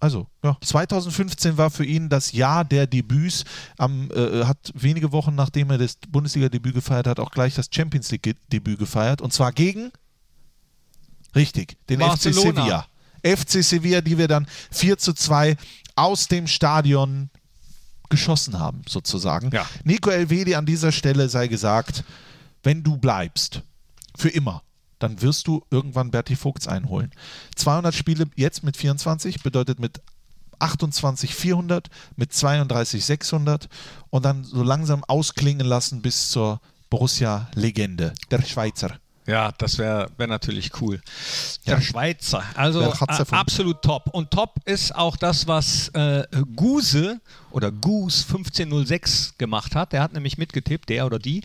Also, 0.00 0.26
ja. 0.42 0.58
2015 0.60 1.56
war 1.56 1.70
für 1.70 1.84
ihn 1.84 2.10
das 2.10 2.32
Jahr 2.32 2.64
der 2.64 2.86
Debüts. 2.86 3.44
Am, 3.78 4.10
äh, 4.10 4.44
hat 4.44 4.58
wenige 4.74 5.12
Wochen 5.12 5.34
nachdem 5.34 5.70
er 5.70 5.78
das 5.78 5.96
Bundesliga-Debüt 6.08 6.74
gefeiert 6.74 7.06
hat, 7.06 7.20
auch 7.20 7.30
gleich 7.30 7.54
das 7.54 7.68
Champions 7.70 8.10
League-Debüt 8.10 8.78
gefeiert. 8.78 9.22
Und 9.22 9.32
zwar 9.32 9.52
gegen, 9.52 9.92
richtig, 11.34 11.78
den 11.88 12.00
FC 12.00 12.06
Barcelona. 12.06 12.64
Sevilla. 12.64 12.86
FC 13.22 13.64
Sevilla, 13.64 14.00
die 14.02 14.18
wir 14.18 14.28
dann 14.28 14.46
4 14.72 14.98
zu 14.98 15.14
2 15.14 15.56
aus 15.96 16.28
dem 16.28 16.46
Stadion 16.46 17.30
geschossen 18.10 18.58
haben, 18.58 18.82
sozusagen. 18.86 19.50
Ja. 19.52 19.66
Nico 19.84 20.10
Elvedi 20.10 20.54
an 20.54 20.66
dieser 20.66 20.92
Stelle 20.92 21.28
sei 21.28 21.48
gesagt, 21.48 22.04
wenn 22.62 22.82
du 22.82 22.96
bleibst, 22.98 23.62
für 24.16 24.28
immer, 24.28 24.62
dann 25.04 25.20
wirst 25.20 25.46
du 25.46 25.62
irgendwann 25.70 26.10
Berti 26.10 26.34
Vogts 26.34 26.66
einholen. 26.66 27.12
200 27.56 27.94
Spiele 27.94 28.24
jetzt 28.36 28.64
mit 28.64 28.76
24 28.76 29.42
bedeutet 29.42 29.78
mit 29.78 30.00
28 30.58 31.34
400, 31.34 31.90
mit 32.16 32.32
32 32.32 33.04
600 33.04 33.68
und 34.08 34.24
dann 34.24 34.44
so 34.44 34.62
langsam 34.62 35.04
ausklingen 35.04 35.66
lassen 35.66 36.00
bis 36.00 36.30
zur 36.30 36.60
Borussia-Legende, 36.88 38.14
der 38.30 38.42
Schweizer. 38.42 38.98
Ja, 39.26 39.52
das 39.52 39.78
wäre 39.78 40.10
wär 40.16 40.26
natürlich 40.26 40.80
cool. 40.80 41.00
Der 41.66 41.80
Schweizer, 41.80 42.42
also 42.54 42.82
äh, 42.82 43.24
absolut 43.30 43.80
top. 43.82 44.08
Und 44.12 44.30
top 44.30 44.56
ist 44.66 44.94
auch 44.94 45.16
das, 45.16 45.46
was 45.46 45.88
äh, 45.88 46.26
Guse 46.56 47.20
oder 47.50 47.72
Goose 47.72 48.24
1506 48.26 49.34
gemacht 49.38 49.74
hat. 49.74 49.92
Der 49.92 50.02
hat 50.02 50.12
nämlich 50.12 50.36
mitgetippt, 50.36 50.90
der 50.90 51.06
oder 51.06 51.18
die, 51.18 51.42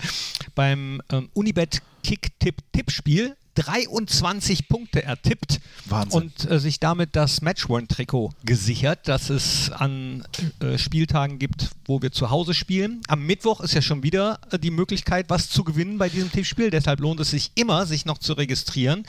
beim 0.56 1.02
ähm, 1.10 1.30
Unibet 1.34 1.82
Kick-Tipp-Tippspiel 2.04 3.36
23 3.56 4.68
Punkte 4.68 5.04
ertippt 5.04 5.60
Wahnsinn. 5.86 6.22
und 6.22 6.52
äh, 6.52 6.60
sich 6.60 6.80
damit 6.80 7.16
das 7.16 7.42
Matchworn-Trikot 7.42 8.32
gesichert, 8.44 9.08
das 9.08 9.30
es 9.30 9.72
an 9.72 10.26
äh, 10.60 10.78
Spieltagen 10.78 11.40
gibt, 11.40 11.70
wo 11.86 12.02
wir 12.02 12.12
zu 12.12 12.30
Hause 12.30 12.54
spielen. 12.54 13.02
Am 13.08 13.26
Mittwoch 13.26 13.62
ist 13.62 13.74
ja 13.74 13.82
schon 13.82 14.04
wieder 14.04 14.40
äh, 14.52 14.60
die 14.60 14.72
Möglichkeit, 14.72 15.30
was 15.30 15.50
zu 15.50 15.64
gewinnen 15.64 15.98
bei 15.98 16.10
diesem 16.10 16.32
Tippspiel. 16.32 16.70
Deshalb 16.70 17.00
lohnt 17.00 17.20
es 17.20 17.32
sich 17.32 17.52
immer, 17.56 17.86
sich 17.86 18.06
noch 18.06 18.18
zu 18.18 18.34
registrieren. 18.34 19.04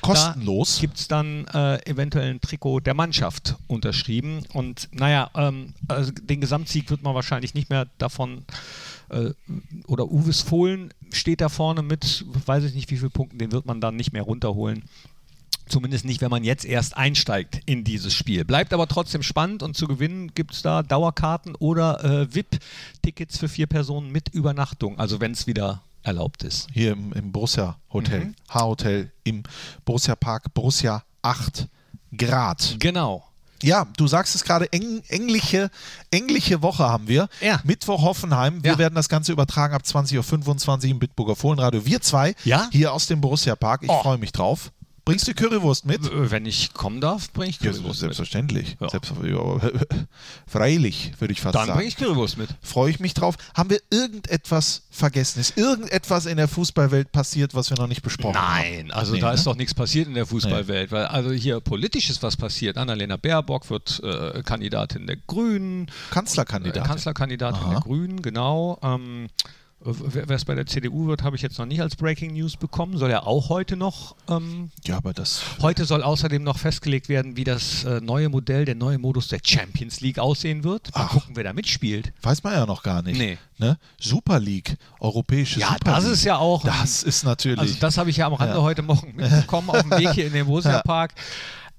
Kostenlos. 0.00 0.80
Gibt 0.80 0.98
es 0.98 1.08
dann 1.08 1.46
äh, 1.48 1.76
eventuell 1.88 2.30
ein 2.30 2.40
Trikot 2.40 2.80
der 2.80 2.94
Mannschaft 2.94 3.56
unterschrieben. 3.66 4.44
Und 4.52 4.88
naja, 4.92 5.30
ähm, 5.34 5.74
also 5.88 6.10
den 6.12 6.40
Gesamtsieg 6.40 6.90
wird 6.90 7.02
man 7.02 7.14
wahrscheinlich 7.14 7.54
nicht 7.54 7.70
mehr 7.70 7.86
davon 7.98 8.44
äh, 9.10 9.30
oder 9.86 10.10
Uwes 10.10 10.40
Fohlen 10.42 10.92
steht 11.12 11.40
da 11.40 11.48
vorne 11.48 11.82
mit, 11.82 12.24
weiß 12.46 12.64
ich 12.64 12.74
nicht 12.74 12.90
wie 12.90 12.96
viele 12.96 13.10
Punkten, 13.10 13.38
den 13.38 13.52
wird 13.52 13.66
man 13.66 13.80
dann 13.80 13.96
nicht 13.96 14.12
mehr 14.12 14.22
runterholen. 14.22 14.84
Zumindest 15.66 16.04
nicht, 16.04 16.20
wenn 16.20 16.30
man 16.30 16.44
jetzt 16.44 16.66
erst 16.66 16.94
einsteigt 16.94 17.62
in 17.64 17.84
dieses 17.84 18.12
Spiel. 18.12 18.44
Bleibt 18.44 18.74
aber 18.74 18.86
trotzdem 18.86 19.22
spannend 19.22 19.62
und 19.62 19.74
zu 19.76 19.86
gewinnen 19.88 20.34
gibt 20.34 20.52
es 20.52 20.60
da 20.60 20.82
Dauerkarten 20.82 21.54
oder 21.54 22.04
äh, 22.04 22.34
VIP-Tickets 22.34 23.38
für 23.38 23.48
vier 23.48 23.66
Personen 23.66 24.12
mit 24.12 24.28
Übernachtung, 24.28 24.98
also 24.98 25.20
wenn 25.20 25.32
es 25.32 25.46
wieder 25.46 25.82
erlaubt 26.02 26.42
ist. 26.42 26.68
Hier 26.72 26.92
im, 26.92 27.14
im 27.14 27.32
Borussia 27.32 27.78
Hotel, 27.90 28.26
Mhm. 28.26 28.34
H-Hotel 28.50 29.10
im 29.24 29.42
Borussia 29.86 30.14
Park, 30.14 30.52
Borussia 30.52 31.02
8 31.22 31.66
Grad. 32.14 32.76
Genau. 32.78 33.24
Ja, 33.62 33.86
du 33.96 34.06
sagst 34.06 34.34
es 34.34 34.44
gerade, 34.44 34.70
eng, 34.72 35.02
engliche, 35.08 35.70
engliche 36.10 36.60
Woche 36.62 36.84
haben 36.84 37.08
wir. 37.08 37.28
Ja. 37.40 37.60
Mittwoch 37.64 38.02
Hoffenheim. 38.02 38.62
Wir 38.62 38.72
Ja. 38.72 38.78
werden 38.78 38.94
das 38.94 39.08
Ganze 39.08 39.32
übertragen 39.32 39.74
ab 39.74 39.82
20.25 39.84 40.84
Uhr 40.86 40.90
im 40.92 40.98
Bitburger 40.98 41.36
Fohlenradio. 41.36 41.86
Wir 41.86 42.00
zwei 42.00 42.34
Ja? 42.44 42.68
hier 42.72 42.92
aus 42.92 43.06
dem 43.06 43.20
Borussia 43.20 43.56
Park. 43.56 43.82
Ich 43.82 43.88
Oh. 43.90 44.02
freue 44.02 44.18
mich 44.18 44.32
drauf. 44.32 44.70
Bringst 45.04 45.28
du 45.28 45.34
Currywurst 45.34 45.84
mit? 45.84 46.00
Wenn 46.12 46.46
ich 46.46 46.72
kommen 46.72 47.00
darf, 47.00 47.30
bringe 47.32 47.50
ich 47.50 47.60
Ja, 47.60 47.70
Currywurst 47.70 47.86
mit. 47.88 47.96
selbstverständlich. 47.96 48.76
Ja. 48.80 48.88
Freilich, 50.46 51.12
würde 51.18 51.32
ich 51.32 51.40
fast 51.40 51.54
Dann 51.54 51.66
sagen. 51.66 51.76
bringe 51.78 51.88
ich 51.88 51.96
Currywurst 51.96 52.38
mit. 52.38 52.48
Freue 52.62 52.90
ich 52.90 53.00
mich 53.00 53.12
drauf. 53.14 53.36
Haben 53.54 53.70
wir 53.70 53.80
irgendetwas 53.90 54.82
vergessen? 54.90 55.40
Ist 55.40 55.58
irgendetwas 55.58 56.26
in 56.26 56.36
der 56.38 56.48
Fußballwelt 56.48 57.12
passiert, 57.12 57.54
was 57.54 57.70
wir 57.70 57.76
noch 57.76 57.86
nicht 57.86 58.02
besprochen 58.02 58.36
haben? 58.36 58.62
Nein, 58.62 58.90
also 58.92 59.12
Nee, 59.12 59.20
da 59.20 59.28
ne? 59.28 59.34
ist 59.34 59.46
doch 59.46 59.56
nichts 59.56 59.74
passiert 59.74 60.08
in 60.08 60.14
der 60.14 60.26
Fußballwelt, 60.26 60.90
weil 60.90 61.06
also 61.06 61.32
hier 61.32 61.60
politisch 61.60 62.08
ist 62.08 62.22
was 62.22 62.36
passiert. 62.36 62.78
Annalena 62.78 63.16
Baerbock 63.16 63.68
wird 63.70 64.00
äh, 64.02 64.42
Kandidatin 64.42 65.06
der 65.06 65.16
Grünen, 65.16 65.90
Kanzlerkandidatin. 66.10 66.82
Äh, 66.82 66.86
Kanzlerkandidatin 66.86 67.62
Aha. 67.62 67.70
der 67.72 67.80
Grünen, 67.80 68.22
genau. 68.22 68.78
Ähm, 68.82 69.28
wer 69.84 70.30
es 70.30 70.44
bei 70.44 70.54
der 70.54 70.66
CDU 70.66 71.06
wird, 71.06 71.22
habe 71.22 71.36
ich 71.36 71.42
jetzt 71.42 71.58
noch 71.58 71.66
nicht 71.66 71.80
als 71.82 71.94
Breaking 71.96 72.32
News 72.32 72.56
bekommen. 72.56 72.96
Soll 72.96 73.10
ja 73.10 73.22
auch 73.24 73.50
heute 73.50 73.76
noch. 73.76 74.16
Ähm, 74.28 74.70
Ja, 74.86 74.96
aber 74.96 75.12
das. 75.12 75.42
heute 75.60 75.84
soll 75.84 76.02
außerdem 76.02 76.42
noch 76.42 76.58
festgelegt 76.58 77.08
werden, 77.08 77.36
wie 77.36 77.44
das 77.44 77.84
äh, 77.84 78.00
neue 78.00 78.28
Modell, 78.30 78.64
der 78.64 78.74
neue 78.76 78.98
Modus 78.98 79.28
der 79.28 79.40
Champions 79.44 80.00
League 80.00 80.18
aussehen 80.18 80.64
wird. 80.64 80.94
Mal 80.94 81.02
Ach. 81.04 81.10
gucken, 81.10 81.36
wer 81.36 81.44
da 81.44 81.52
mitspielt. 81.52 82.12
Weiß 82.22 82.42
man 82.42 82.54
ja 82.54 82.64
noch 82.66 82.82
gar 82.82 83.02
nicht. 83.02 83.18
Nee. 83.18 83.36
Ne? 83.58 83.78
Super 84.00 84.40
League, 84.40 84.76
europäische 85.00 85.60
Ja, 85.60 85.74
Super 85.74 85.84
das 85.92 86.04
League. 86.04 86.12
ist 86.14 86.24
ja 86.24 86.36
auch. 86.38 86.64
Das 86.64 87.02
ist 87.02 87.24
natürlich. 87.24 87.60
Also 87.60 87.74
das 87.78 87.98
habe 87.98 88.08
ich 88.10 88.16
ja 88.16 88.26
am 88.26 88.34
Rande 88.34 88.56
Ja. 88.56 88.62
heute 88.62 88.82
Morgen 88.82 89.12
mitbekommen 89.16 89.70
auf 89.70 89.82
dem 89.82 89.90
Weg 89.90 90.10
hier 90.12 90.26
in 90.26 90.32
den 90.32 90.46
Borussia 90.46 90.72
Ja. 90.72 90.82
Park. 90.82 91.14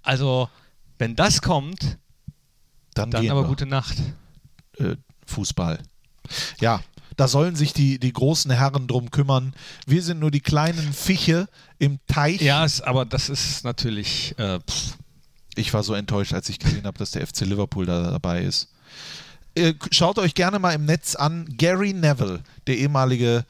Also, 0.03 0.47
wenn 0.99 1.15
das 1.15 1.41
kommt, 1.41 1.97
dann 2.93 3.09
dann 3.11 3.29
aber 3.29 3.41
wir. 3.43 3.47
gute 3.47 3.65
Nacht. 3.65 3.97
äh, 4.77 4.95
Fußball. 5.25 5.79
Ja, 6.61 6.79
da 7.17 7.28
sollen 7.28 7.56
sich 7.56 7.73
die, 7.73 7.99
die 7.99 8.13
großen 8.13 8.51
Herren 8.51 8.88
drum 8.88 9.12
kümmern. 9.12 9.54
Wir 9.86 10.01
sind 10.01 10.19
nur 10.19 10.32
die 10.32 10.41
kleinen 10.41 10.93
Fische 10.93 11.47
im 11.80 11.99
Teich. 12.08 12.41
Ja, 12.41 12.65
es, 12.65 12.82
aber 12.82 13.06
das 13.06 13.30
ist 13.30 13.63
natürlich. 13.63 14.36
Äh. 14.38 14.60
Ich 15.58 15.73
war 15.73 15.84
so 15.84 15.93
enttäuscht, 15.93 16.34
als 16.34 16.49
ich 16.49 16.60
gesehen 16.60 16.84
habe, 16.84 16.97
dass 16.97 17.12
der 17.12 17.25
FC 17.25 17.41
Liverpool 17.41 17.86
da 17.86 18.12
dabei 18.12 18.43
ist. 18.43 18.69
Äh, 19.56 19.73
Schaut 19.91 20.19
euch 20.19 20.36
gerne 20.36 20.60
mal 20.60 20.73
im 20.73 20.84
Netz 20.84 21.15
an, 21.15 21.47
Gary 21.58 21.93
Neville, 21.93 22.41
der 22.67 22.78
ehemalige 22.78 23.45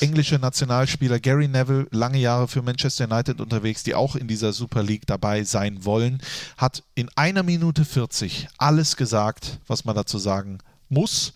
englische 0.00 0.36
Nationalspieler 0.36 1.18
Gary 1.18 1.48
Neville, 1.48 1.86
lange 1.90 2.18
Jahre 2.18 2.48
für 2.48 2.62
Manchester 2.62 3.10
United 3.10 3.40
unterwegs, 3.40 3.82
die 3.82 3.94
auch 3.94 4.14
in 4.14 4.28
dieser 4.28 4.52
Super 4.52 4.82
League 4.82 5.06
dabei 5.06 5.42
sein 5.44 5.84
wollen, 5.84 6.20
hat 6.56 6.82
in 6.94 7.08
einer 7.16 7.42
Minute 7.42 7.84
40 7.84 8.48
alles 8.58 8.96
gesagt, 8.96 9.58
was 9.66 9.84
man 9.84 9.96
dazu 9.96 10.18
sagen 10.18 10.58
muss. 10.88 11.32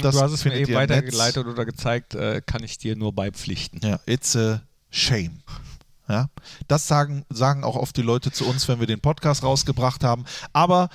Das 0.00 0.14
du 0.14 0.20
hast 0.22 0.32
es 0.32 0.44
mir 0.44 0.54
eben 0.54 0.72
im 0.72 0.78
Netz. 0.78 0.90
weitergeleitet 0.90 1.46
oder 1.46 1.64
gezeigt, 1.64 2.14
äh, 2.14 2.40
kann 2.44 2.62
ich 2.62 2.78
dir 2.78 2.96
nur 2.96 3.12
beipflichten. 3.12 3.80
Ja, 3.82 4.00
it's 4.06 4.36
a 4.36 4.62
shame. 4.90 5.42
Ja, 6.08 6.28
das 6.68 6.86
sagen, 6.86 7.24
sagen 7.30 7.64
auch 7.64 7.74
oft 7.76 7.96
die 7.96 8.02
Leute 8.02 8.30
zu 8.30 8.46
uns, 8.46 8.68
wenn 8.68 8.78
wir 8.78 8.86
den 8.86 9.00
Podcast 9.00 9.42
rausgebracht 9.42 10.04
haben. 10.04 10.24
Aber 10.52 10.88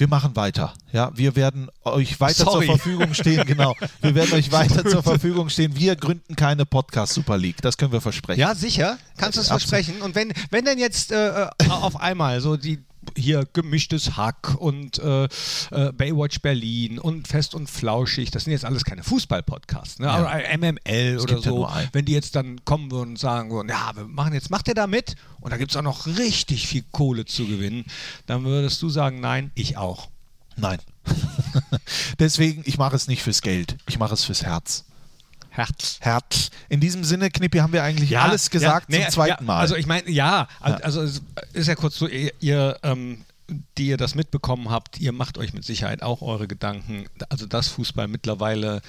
wir 0.00 0.08
machen 0.08 0.34
weiter. 0.34 0.72
Ja, 0.92 1.10
wir 1.14 1.36
werden 1.36 1.68
euch 1.84 2.20
weiter 2.20 2.44
Sorry. 2.44 2.66
zur 2.66 2.76
Verfügung 2.76 3.12
stehen. 3.12 3.44
Genau, 3.46 3.76
wir 4.00 4.14
werden 4.14 4.32
euch 4.32 4.50
weiter 4.50 4.82
zur 4.88 5.02
Verfügung 5.02 5.50
stehen. 5.50 5.76
Wir 5.76 5.94
gründen 5.94 6.36
keine 6.36 6.64
Podcast 6.64 7.12
Super 7.12 7.36
League. 7.36 7.60
Das 7.60 7.76
können 7.76 7.92
wir 7.92 8.00
versprechen. 8.00 8.40
Ja, 8.40 8.54
sicher. 8.54 8.98
Kannst 9.18 9.36
du 9.36 9.42
es 9.42 9.48
versprechen. 9.48 10.00
Und 10.00 10.14
wenn, 10.14 10.32
wenn 10.50 10.64
denn 10.64 10.78
jetzt 10.78 11.12
äh, 11.12 11.42
äh, 11.44 11.48
auf 11.68 12.00
einmal 12.00 12.40
so 12.40 12.56
die 12.56 12.82
hier 13.16 13.46
gemischtes 13.52 14.16
Hack 14.16 14.56
und 14.58 14.98
äh, 14.98 15.24
äh, 15.24 15.92
Baywatch 15.92 16.40
Berlin 16.40 16.98
und 16.98 17.28
Fest 17.28 17.54
und 17.54 17.68
Flauschig, 17.68 18.30
das 18.30 18.44
sind 18.44 18.52
jetzt 18.52 18.64
alles 18.64 18.84
keine 18.84 19.02
Fußball-Podcasts, 19.02 19.98
ne? 19.98 20.10
aber 20.10 20.30
MML 20.58 21.18
oder 21.18 21.26
gibt 21.26 21.44
ja 21.44 21.50
so, 21.50 21.56
nur 21.56 21.72
einen. 21.72 21.88
wenn 21.92 22.04
die 22.04 22.12
jetzt 22.12 22.36
dann 22.36 22.64
kommen 22.64 22.90
würden 22.90 23.10
und 23.10 23.18
sagen 23.18 23.50
würden, 23.50 23.68
ja, 23.68 23.92
wir 23.94 24.06
machen 24.06 24.34
jetzt, 24.34 24.50
macht 24.50 24.68
ihr 24.68 24.74
da 24.74 24.86
mit? 24.86 25.16
Und 25.40 25.52
da 25.52 25.56
gibt 25.56 25.70
es 25.70 25.76
auch 25.76 25.82
noch 25.82 26.06
richtig 26.06 26.66
viel 26.66 26.84
Kohle 26.92 27.24
zu 27.24 27.46
gewinnen, 27.46 27.84
dann 28.26 28.44
würdest 28.44 28.80
du 28.82 28.88
sagen, 28.88 29.20
nein, 29.20 29.50
ich 29.54 29.76
auch. 29.76 30.08
Nein. 30.56 30.78
Deswegen, 32.18 32.62
ich 32.66 32.78
mache 32.78 32.96
es 32.96 33.08
nicht 33.08 33.22
fürs 33.22 33.42
Geld. 33.42 33.76
Ich 33.88 33.98
mache 33.98 34.14
es 34.14 34.24
fürs 34.24 34.42
Herz. 34.42 34.84
Herz. 35.50 35.98
Herz. 36.00 36.50
In 36.68 36.80
diesem 36.80 37.04
Sinne, 37.04 37.30
Knippi, 37.30 37.58
haben 37.58 37.72
wir 37.72 37.82
eigentlich 37.82 38.18
alles 38.18 38.50
gesagt 38.50 38.90
ja, 38.90 38.98
nee, 38.98 39.04
zum 39.04 39.12
zweiten 39.12 39.44
ja, 39.44 39.46
Mal. 39.46 39.60
Also 39.60 39.76
ich 39.76 39.86
meine, 39.86 40.08
ja, 40.10 40.48
Ja. 40.64 40.74
also 40.76 41.02
es 41.02 41.22
ist 41.52 41.66
ja 41.66 41.74
kurz 41.74 41.96
so, 41.96 42.06
ihr, 42.06 42.32
ihr 42.40 42.78
ähm, 42.82 43.24
die 43.78 43.88
ihr 43.88 43.96
das 43.96 44.14
mitbekommen 44.14 44.70
habt, 44.70 45.00
ihr 45.00 45.12
macht 45.12 45.36
euch 45.36 45.52
mit 45.52 45.64
Sicherheit 45.64 46.02
auch 46.02 46.22
eure 46.22 46.46
Gedanken. 46.46 47.06
Also 47.28 47.46
dass 47.46 47.68
Fußball 47.68 48.08
mittlerweile 48.08 48.80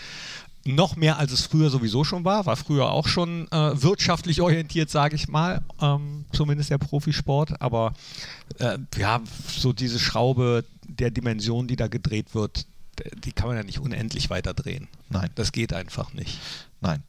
noch 0.64 0.96
mehr 0.96 1.18
als 1.18 1.32
es 1.32 1.46
früher 1.48 1.70
sowieso 1.70 2.04
schon 2.04 2.24
war, 2.24 2.46
war 2.46 2.56
früher 2.56 2.92
auch 2.92 3.08
schon 3.08 3.48
äh, 3.52 3.82
wirtschaftlich 3.82 4.42
orientiert, 4.42 4.92
sage 4.92 5.16
ich 5.16 5.28
mal, 5.28 5.62
ähm, 5.82 6.26
zumindest 6.34 6.70
der 6.70 6.78
Profisport, 6.78 7.60
aber 7.62 7.94
äh, 8.60 8.78
ja, 8.98 9.22
so 9.48 9.74
diese 9.74 9.98
Schraube 9.98 10.64
der 10.88 11.10
Dimension, 11.10 11.68
die 11.68 11.76
da 11.76 11.88
gedreht 11.88 12.36
wird, 12.36 12.68
die 13.24 13.32
kann 13.32 13.48
man 13.48 13.58
ja 13.58 13.64
nicht 13.64 13.80
unendlich 13.80 14.30
weiter 14.30 14.54
drehen. 14.54 14.88
Nein. 15.10 15.30
Das 15.36 15.52
geht 15.52 15.74
einfach 15.74 16.14
nicht. 16.14 16.40
Nein. 16.82 17.04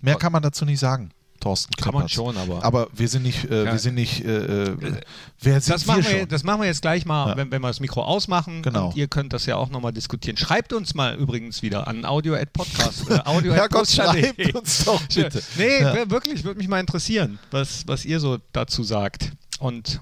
Mehr 0.00 0.16
kann 0.16 0.32
man 0.32 0.42
dazu 0.42 0.64
nicht 0.64 0.78
sagen, 0.80 1.10
Thorsten 1.40 1.74
Kann 1.76 1.92
man 1.92 2.08
schon, 2.08 2.36
aber- 2.38 2.62
Aber 2.64 2.88
wir 2.94 3.08
sind 3.08 3.22
nicht, 3.22 3.44
äh, 3.50 3.64
Ja. 3.64 3.72
wir 3.72 3.78
sind 3.78 3.96
nicht, 3.96 4.24
äh, 4.24 4.64
äh, 4.68 5.00
wer 5.40 5.60
sind 5.60 5.74
Das 5.74 5.86
wir 5.86 5.94
machen, 5.94 6.04
wir, 6.04 6.18
schon? 6.20 6.28
das 6.28 6.42
machen 6.42 6.60
wir 6.60 6.66
jetzt 6.68 6.80
gleich 6.82 7.04
mal, 7.04 7.30
Ja. 7.30 7.36
wenn, 7.36 7.50
wenn 7.50 7.60
wir 7.60 7.68
das 7.68 7.80
Mikro 7.80 8.02
ausmachen. 8.02 8.62
Genau. 8.62 8.88
Und 8.88 8.96
ihr 8.96 9.08
könnt 9.08 9.32
das 9.32 9.44
ja 9.46 9.56
auch 9.56 9.68
nochmal 9.68 9.92
diskutieren. 9.92 10.36
Schreibt 10.38 10.72
uns 10.72 10.94
mal 10.94 11.14
übrigens 11.16 11.60
wieder 11.62 11.86
an 11.88 12.04
audio 12.06 12.34
at 12.34 12.52
podcast. 12.52 13.10
Äh, 13.10 13.18
audio 13.24 13.52
Herrgott, 13.52 13.80
poster.de. 13.80 14.32
schreibt 14.34 14.54
uns 14.56 14.84
doch 14.84 15.02
bitte. 15.08 15.42
Nee, 15.58 15.80
Ja. 15.82 15.94
wir- 15.94 16.10
wirklich, 16.10 16.44
würde 16.44 16.58
mich 16.58 16.68
mal 16.68 16.80
interessieren, 16.80 17.38
was, 17.50 17.86
was 17.86 18.04
ihr 18.06 18.20
so 18.20 18.38
dazu 18.52 18.82
sagt. 18.82 19.32
Und, 19.58 20.00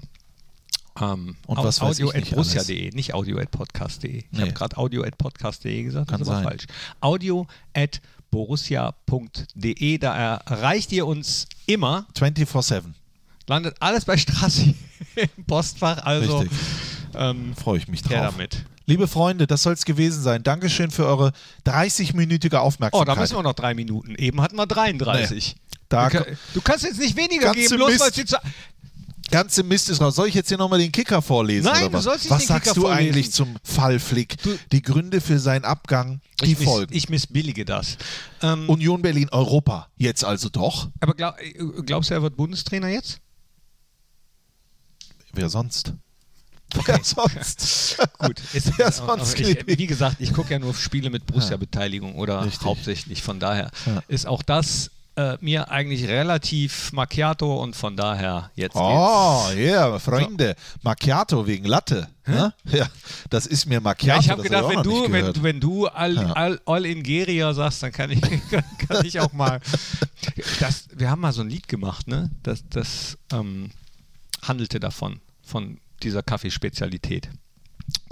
ähm, 1.01 1.35
Und 1.47 1.57
was 1.57 1.81
weiß 1.81 1.89
audio 1.97 2.09
ich 2.09 2.15
at 2.15 2.21
nicht 2.21 2.33
brussia.de, 2.35 2.91
nicht 2.93 3.13
audio 3.13 3.37
at 3.39 3.51
podcast.de. 3.51 4.17
Ich 4.17 4.25
Nee. 4.31 4.41
habe 4.41 4.53
gerade 4.53 4.77
audio 4.77 5.03
at 5.03 5.17
podcast.de 5.17 5.83
gesagt, 5.83 6.09
Kann 6.09 6.19
das 6.19 6.27
ist 6.27 6.33
aber 6.33 6.43
falsch. 6.43 6.65
Audio 7.01 7.47
at 7.73 8.01
borussia.de, 8.31 9.97
da 9.97 10.37
erreicht 10.45 10.91
ihr 10.91 11.05
uns 11.05 11.47
immer 11.65 12.05
24-7. 12.17 12.83
landet 13.47 13.75
alles 13.79 14.05
bei 14.05 14.17
Strassi 14.17 14.75
im 15.15 15.45
Postfach. 15.45 16.03
Also 16.05 16.45
ähm, 17.15 17.55
Freue 17.55 17.77
ich 17.77 17.87
mich 17.87 18.01
drauf. 18.01 18.13
damit. 18.33 18.65
Liebe 18.85 19.07
Freunde, 19.07 19.47
das 19.47 19.63
soll 19.63 19.73
es 19.73 19.85
gewesen 19.85 20.21
sein. 20.21 20.43
Dankeschön 20.43 20.91
für 20.91 21.05
eure 21.05 21.31
30-minütige 21.65 22.55
Oh, 22.55 22.59
Aufmerksamkeit. 22.59 23.07
da 23.15 23.19
müssen 23.21 23.35
wir 23.37 23.43
noch 23.43 23.53
drei 23.53 23.73
Minuten. 23.73 24.15
Eben 24.15 24.41
hatten 24.41 24.57
wir 24.57 24.65
33. 24.67 25.55
Da 25.87 26.09
du, 26.09 26.17
kann- 26.23 26.37
du 26.53 26.61
kannst 26.61 26.83
jetzt 26.83 26.99
nicht 26.99 27.15
weniger 27.15 27.51
geben, 27.53 27.75
bloß 27.77 27.99
weil 27.99 28.11
die 28.11 28.25
Zeit. 28.25 28.41
Ganze 29.33 29.63
Mist 29.63 29.89
ist 29.89 29.99
raus. 29.99 30.15
Soll 30.15 30.27
ich 30.27 30.35
jetzt 30.35 30.47
hier 30.47 30.57
nochmal 30.57 30.79
den 30.79 30.91
Kicker 30.91 31.21
vorlesen? 31.21 31.65
Nein, 31.65 31.81
oder 31.83 31.89
du 31.89 31.93
was? 31.97 32.03
sollst 32.05 32.23
nicht 32.25 32.31
Was 32.31 32.41
den 32.43 32.47
sagst 32.47 32.63
Kicker 32.69 32.75
du 32.75 32.81
vorlesen. 32.81 33.07
eigentlich 33.09 33.31
zum 33.31 33.55
Fall 33.63 33.99
Flick? 33.99 34.35
Die 34.71 34.81
Gründe 34.81 35.19
für 35.21 35.39
seinen 35.39 35.65
Abgang, 35.65 36.21
die 36.41 36.51
ich, 36.53 36.59
miss, 36.59 36.67
folgen. 36.69 36.93
ich 36.95 37.09
missbillige 37.09 37.65
das. 37.65 37.97
Ähm, 38.41 38.69
Union 38.69 39.01
Berlin 39.01 39.29
Europa, 39.31 39.87
jetzt 39.97 40.23
also 40.23 40.49
doch. 40.49 40.89
aber 40.99 41.13
glaub, 41.15 41.39
äh, 41.39 41.53
glaubst 41.85 42.09
du, 42.09 42.13
er 42.13 42.21
wird 42.21 42.37
Bundestrainer 42.37 42.87
jetzt? 42.89 43.19
Wer 45.33 45.49
sonst? 45.49 45.93
Wer 46.85 46.99
sonst? 47.03 47.97
Gut, 48.19 48.41
Wer 48.77 48.85
aber 48.87 49.17
sonst 49.25 49.39
ich, 49.39 49.67
wie 49.67 49.87
gesagt, 49.87 50.17
ich 50.19 50.33
gucke 50.33 50.51
ja 50.53 50.59
nur 50.59 50.73
Spiele 50.73 51.09
mit 51.09 51.25
Borussia-Beteiligung 51.25 52.15
oder 52.15 52.45
Richtig. 52.45 52.65
hauptsächlich. 52.65 53.21
Von 53.21 53.39
daher 53.39 53.69
Ja. 53.85 54.01
ist 54.07 54.25
auch 54.25 54.41
das 54.41 54.89
äh, 55.15 55.37
mir 55.41 55.69
eigentlich 55.69 56.07
relativ 56.07 56.91
macchiato 56.91 57.61
und 57.61 57.75
von 57.75 57.95
daher 57.95 58.49
jetzt 58.55 58.75
Oh, 58.75 59.45
ja, 59.55 59.99
Freunde. 59.99 60.55
Macchiato 60.81 61.45
wegen 61.45 61.65
Latte. 61.65 62.07
Ne? 62.25 62.53
Ja, 62.71 62.87
das 63.29 63.45
ist 63.45 63.65
mir 63.67 63.79
Macchiato. 63.81 64.15
Ja, 64.19 64.19
ich 64.23 64.29
habe 64.29 64.41
gedacht, 64.43 64.63
hab 64.63 64.71
wenn 64.71 64.83
du, 64.83 65.11
wenn, 65.11 65.43
wenn 65.43 65.59
du 65.59 65.87
all, 65.87 66.15
Ja. 66.15 66.31
all, 66.33 66.59
all 66.65 66.85
in 66.85 67.03
Geria 67.03 67.53
sagst, 67.53 67.83
dann 67.83 67.91
kann 67.91 68.09
ich, 68.11 68.21
kann 68.87 69.05
ich 69.05 69.19
auch 69.19 69.33
mal. 69.33 69.59
Das, 70.59 70.87
wir 70.95 71.09
haben 71.09 71.21
mal 71.21 71.33
so 71.33 71.41
ein 71.41 71.49
Lied 71.49 71.67
gemacht, 71.67 72.07
ne? 72.07 72.31
Das, 72.41 72.63
das 72.69 73.17
ähm, 73.31 73.69
handelte 74.41 74.79
davon, 74.79 75.19
von 75.43 75.79
dieser 76.01 76.23
Kaffeespezialität. 76.23 77.29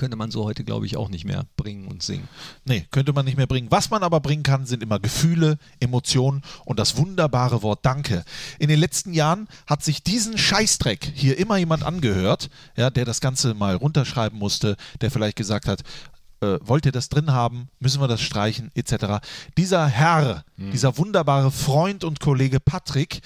Könnte 0.02 0.18
man 0.18 0.32
so 0.32 0.46
heute, 0.46 0.64
glaube 0.64 0.88
ich, 0.88 0.98
auch 0.98 1.10
nicht 1.10 1.26
mehr 1.26 1.46
bringen 1.58 1.88
und 1.88 2.02
singen. 2.02 2.28
Nee, 2.66 2.88
könnte 2.90 3.14
man 3.14 3.24
nicht 3.24 3.38
mehr 3.38 3.46
bringen. 3.46 3.68
Was 3.70 3.92
man 3.92 4.02
aber 4.02 4.20
bringen 4.20 4.42
kann, 4.42 4.66
sind 4.66 4.82
immer 4.82 4.98
Gefühle, 4.98 5.60
Emotionen 5.80 6.42
und 6.66 6.80
das 6.80 6.98
wunderbare 6.98 7.62
Wort 7.62 7.86
Danke. 7.86 8.24
In 8.58 8.68
den 8.68 8.80
letzten 8.80 9.14
Jahren 9.14 9.48
hat 9.68 9.84
sich 9.84 10.02
diesen 10.02 10.40
Scheißdreck 10.40 11.12
hier 11.14 11.38
immer 11.38 11.58
jemand 11.58 11.84
angehört, 11.84 12.50
ja, 12.76 12.90
der 12.90 13.06
das 13.06 13.22
Ganze 13.22 13.54
mal 13.54 13.76
runterschreiben 13.76 14.40
musste, 14.40 14.76
der 15.02 15.12
vielleicht 15.12 15.36
gesagt 15.36 15.68
hat, 15.68 15.84
äh, 16.42 16.58
wollt 16.62 16.88
ihr 16.88 16.92
das 16.92 17.10
drin 17.10 17.32
haben, 17.32 17.70
müssen 17.80 18.02
wir 18.02 18.08
das 18.08 18.22
streichen, 18.22 18.72
etc. 18.74 19.24
Dieser 19.56 19.86
Herr, 19.86 20.46
dieser 20.58 20.98
wunderbare 20.98 21.52
Freund 21.52 22.04
und 22.04 22.20
Kollege 22.20 22.60
Patrick, 22.60 23.22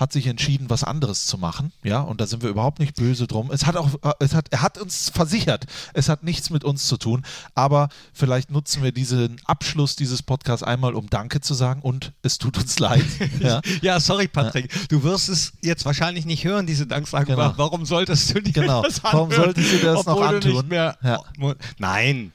hat 0.00 0.12
sich 0.12 0.26
entschieden, 0.26 0.70
was 0.70 0.82
anderes 0.82 1.26
zu 1.26 1.36
machen, 1.36 1.72
ja, 1.84 2.00
und 2.00 2.20
da 2.20 2.26
sind 2.26 2.42
wir 2.42 2.48
überhaupt 2.48 2.78
nicht 2.80 2.96
böse 2.96 3.26
drum. 3.26 3.50
Es 3.52 3.66
hat 3.66 3.76
auch, 3.76 3.88
äh, 4.02 4.12
es 4.18 4.34
hat, 4.34 4.46
er 4.50 4.62
hat 4.62 4.78
uns 4.78 5.10
versichert, 5.10 5.66
es 5.92 6.08
hat 6.08 6.24
nichts 6.24 6.48
mit 6.50 6.64
uns 6.64 6.86
zu 6.86 6.96
tun, 6.96 7.22
aber 7.54 7.90
vielleicht 8.14 8.50
nutzen 8.50 8.82
wir 8.82 8.92
diesen 8.92 9.36
Abschluss 9.44 9.96
dieses 9.96 10.22
Podcasts 10.22 10.62
einmal, 10.62 10.94
um 10.94 11.10
Danke 11.10 11.40
zu 11.42 11.52
sagen 11.54 11.82
und 11.82 12.12
es 12.22 12.38
tut 12.38 12.56
uns 12.56 12.78
leid. 12.78 13.04
ja. 13.40 13.60
Ja, 13.82 14.00
sorry, 14.00 14.26
Patrick. 14.26 14.70
Du 14.88 15.02
wirst 15.02 15.28
es 15.28 15.52
jetzt 15.62 15.84
wahrscheinlich 15.84 16.24
nicht 16.24 16.44
hören, 16.44 16.66
diese 16.66 16.86
Danksagung. 16.86 17.36
Genau. 17.36 17.52
Warum 17.56 17.84
solltest 17.84 18.34
du 18.34 18.40
dir 18.40 18.52
Genau. 18.52 18.82
das 18.82 19.04
Warum 19.04 19.30
anhören, 19.30 19.44
solltest 19.54 19.72
du 19.74 19.78
das 19.78 20.06
noch 20.06 20.20
antun? 20.22 20.52
nicht 20.52 20.68
mehr 20.68 20.96
Ja. 21.02 21.20
Nein. 21.78 22.32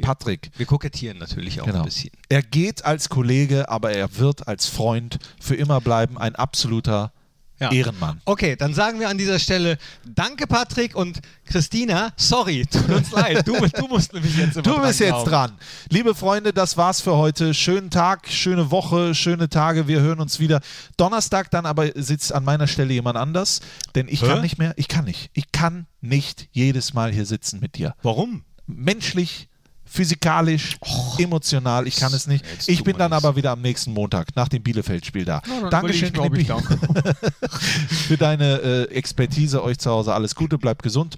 Patrick, 0.00 0.50
Wir 0.56 0.66
kokettieren 0.66 1.18
natürlich 1.18 1.60
auch 1.60 1.66
genau. 1.66 1.78
ein 1.80 1.84
bisschen. 1.84 2.10
Er 2.28 2.42
geht 2.42 2.84
als 2.84 3.08
Kollege, 3.08 3.68
aber 3.68 3.92
er 3.92 4.16
wird 4.18 4.46
als 4.48 4.66
Freund 4.66 5.18
für 5.40 5.54
immer 5.56 5.80
bleiben, 5.80 6.16
ein 6.18 6.36
absoluter 6.36 7.12
Ja. 7.58 7.70
Ehrenmann. 7.70 8.22
Okay, 8.24 8.56
dann 8.56 8.72
sagen 8.72 9.00
wir 9.00 9.10
an 9.10 9.18
dieser 9.18 9.38
Stelle 9.38 9.76
Danke, 10.06 10.46
Patrick 10.46 10.96
und 10.96 11.20
Christina. 11.44 12.10
Sorry, 12.16 12.64
tut 12.64 12.88
uns 12.88 13.10
leid. 13.12 13.46
Du, 13.46 13.52
du 13.54 13.86
musst 13.88 14.14
nämlich 14.14 14.34
jetzt 14.38 14.54
immer 14.54 14.62
Du 14.62 14.70
dran 14.70 14.82
bist 14.86 15.00
jetzt 15.00 15.24
dran. 15.24 15.52
Liebe 15.90 16.14
Freunde, 16.14 16.54
das 16.54 16.78
war's 16.78 17.02
für 17.02 17.16
heute. 17.16 17.52
Schönen 17.52 17.90
Tag, 17.90 18.28
schöne 18.30 18.70
Woche, 18.70 19.14
schöne 19.14 19.50
Tage. 19.50 19.86
Wir 19.88 20.00
hören 20.00 20.20
uns 20.20 20.40
wieder. 20.40 20.60
Donnerstag 20.96 21.50
dann 21.50 21.66
aber 21.66 21.90
sitzt 21.96 22.32
an 22.32 22.44
meiner 22.44 22.66
Stelle 22.66 22.94
jemand 22.94 23.18
anders, 23.18 23.60
denn 23.94 24.08
ich 24.08 24.22
Hä? 24.22 24.28
kann 24.28 24.40
nicht 24.40 24.56
mehr. 24.56 24.72
Ich 24.76 24.88
kann 24.88 25.04
nicht. 25.04 25.28
Ich 25.34 25.52
kann 25.52 25.86
nicht 26.00 26.48
jedes 26.52 26.94
Mal 26.94 27.12
hier 27.12 27.26
sitzen 27.26 27.60
mit 27.60 27.74
dir. 27.76 27.94
Warum? 28.02 28.44
Menschlich, 28.66 29.49
physikalisch, 29.90 30.76
emotional. 31.18 31.86
Ich 31.86 31.96
kann 31.96 32.14
es 32.14 32.26
nicht. 32.26 32.44
Ich 32.66 32.84
bin 32.84 32.96
dann 32.96 33.12
aber 33.12 33.34
wieder 33.34 33.50
am 33.50 33.60
nächsten 33.60 33.92
Montag 33.92 34.28
nach 34.36 34.48
dem 34.48 34.62
Bielefeld-Spiel 34.62 35.24
da. 35.24 35.42
Na, 35.46 35.68
Dankeschön, 35.68 36.12
Knippi, 36.12 36.44
glaub 36.44 36.62
für 38.08 38.16
deine 38.16 38.60
äh, 38.60 38.94
Expertise. 38.94 39.62
Euch 39.62 39.78
zu 39.78 39.90
Hause 39.90 40.14
alles 40.14 40.34
Gute, 40.34 40.58
bleibt 40.58 40.82
gesund. 40.82 41.16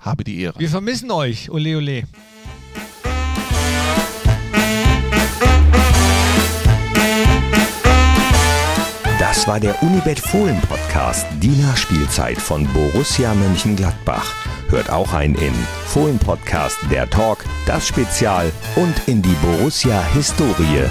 Habe 0.00 0.24
die 0.24 0.40
Ehre. 0.40 0.58
Wir 0.58 0.68
vermissen 0.68 1.10
euch. 1.10 1.50
Ole, 1.50 1.76
ole. 1.76 2.04
Das 9.18 9.46
war 9.46 9.60
der 9.60 9.80
Unibet 9.82 10.18
Fohlen 10.18 10.60
Podcast, 10.62 11.26
die 11.40 11.48
Nachspielzeit 11.48 12.38
von 12.38 12.66
Borussia 12.72 13.32
Mönchengladbach. 13.34 14.59
Hört 14.70 14.88
auch 14.88 15.12
ein 15.12 15.34
in 15.34 15.52
Fohlen 15.86 16.18
Podcast, 16.20 16.78
der 16.92 17.10
Talk, 17.10 17.44
das 17.66 17.88
Spezial 17.88 18.52
und 18.76 19.08
in 19.08 19.20
die 19.20 19.34
Borussia 19.42 20.00
Historie. 20.14 20.84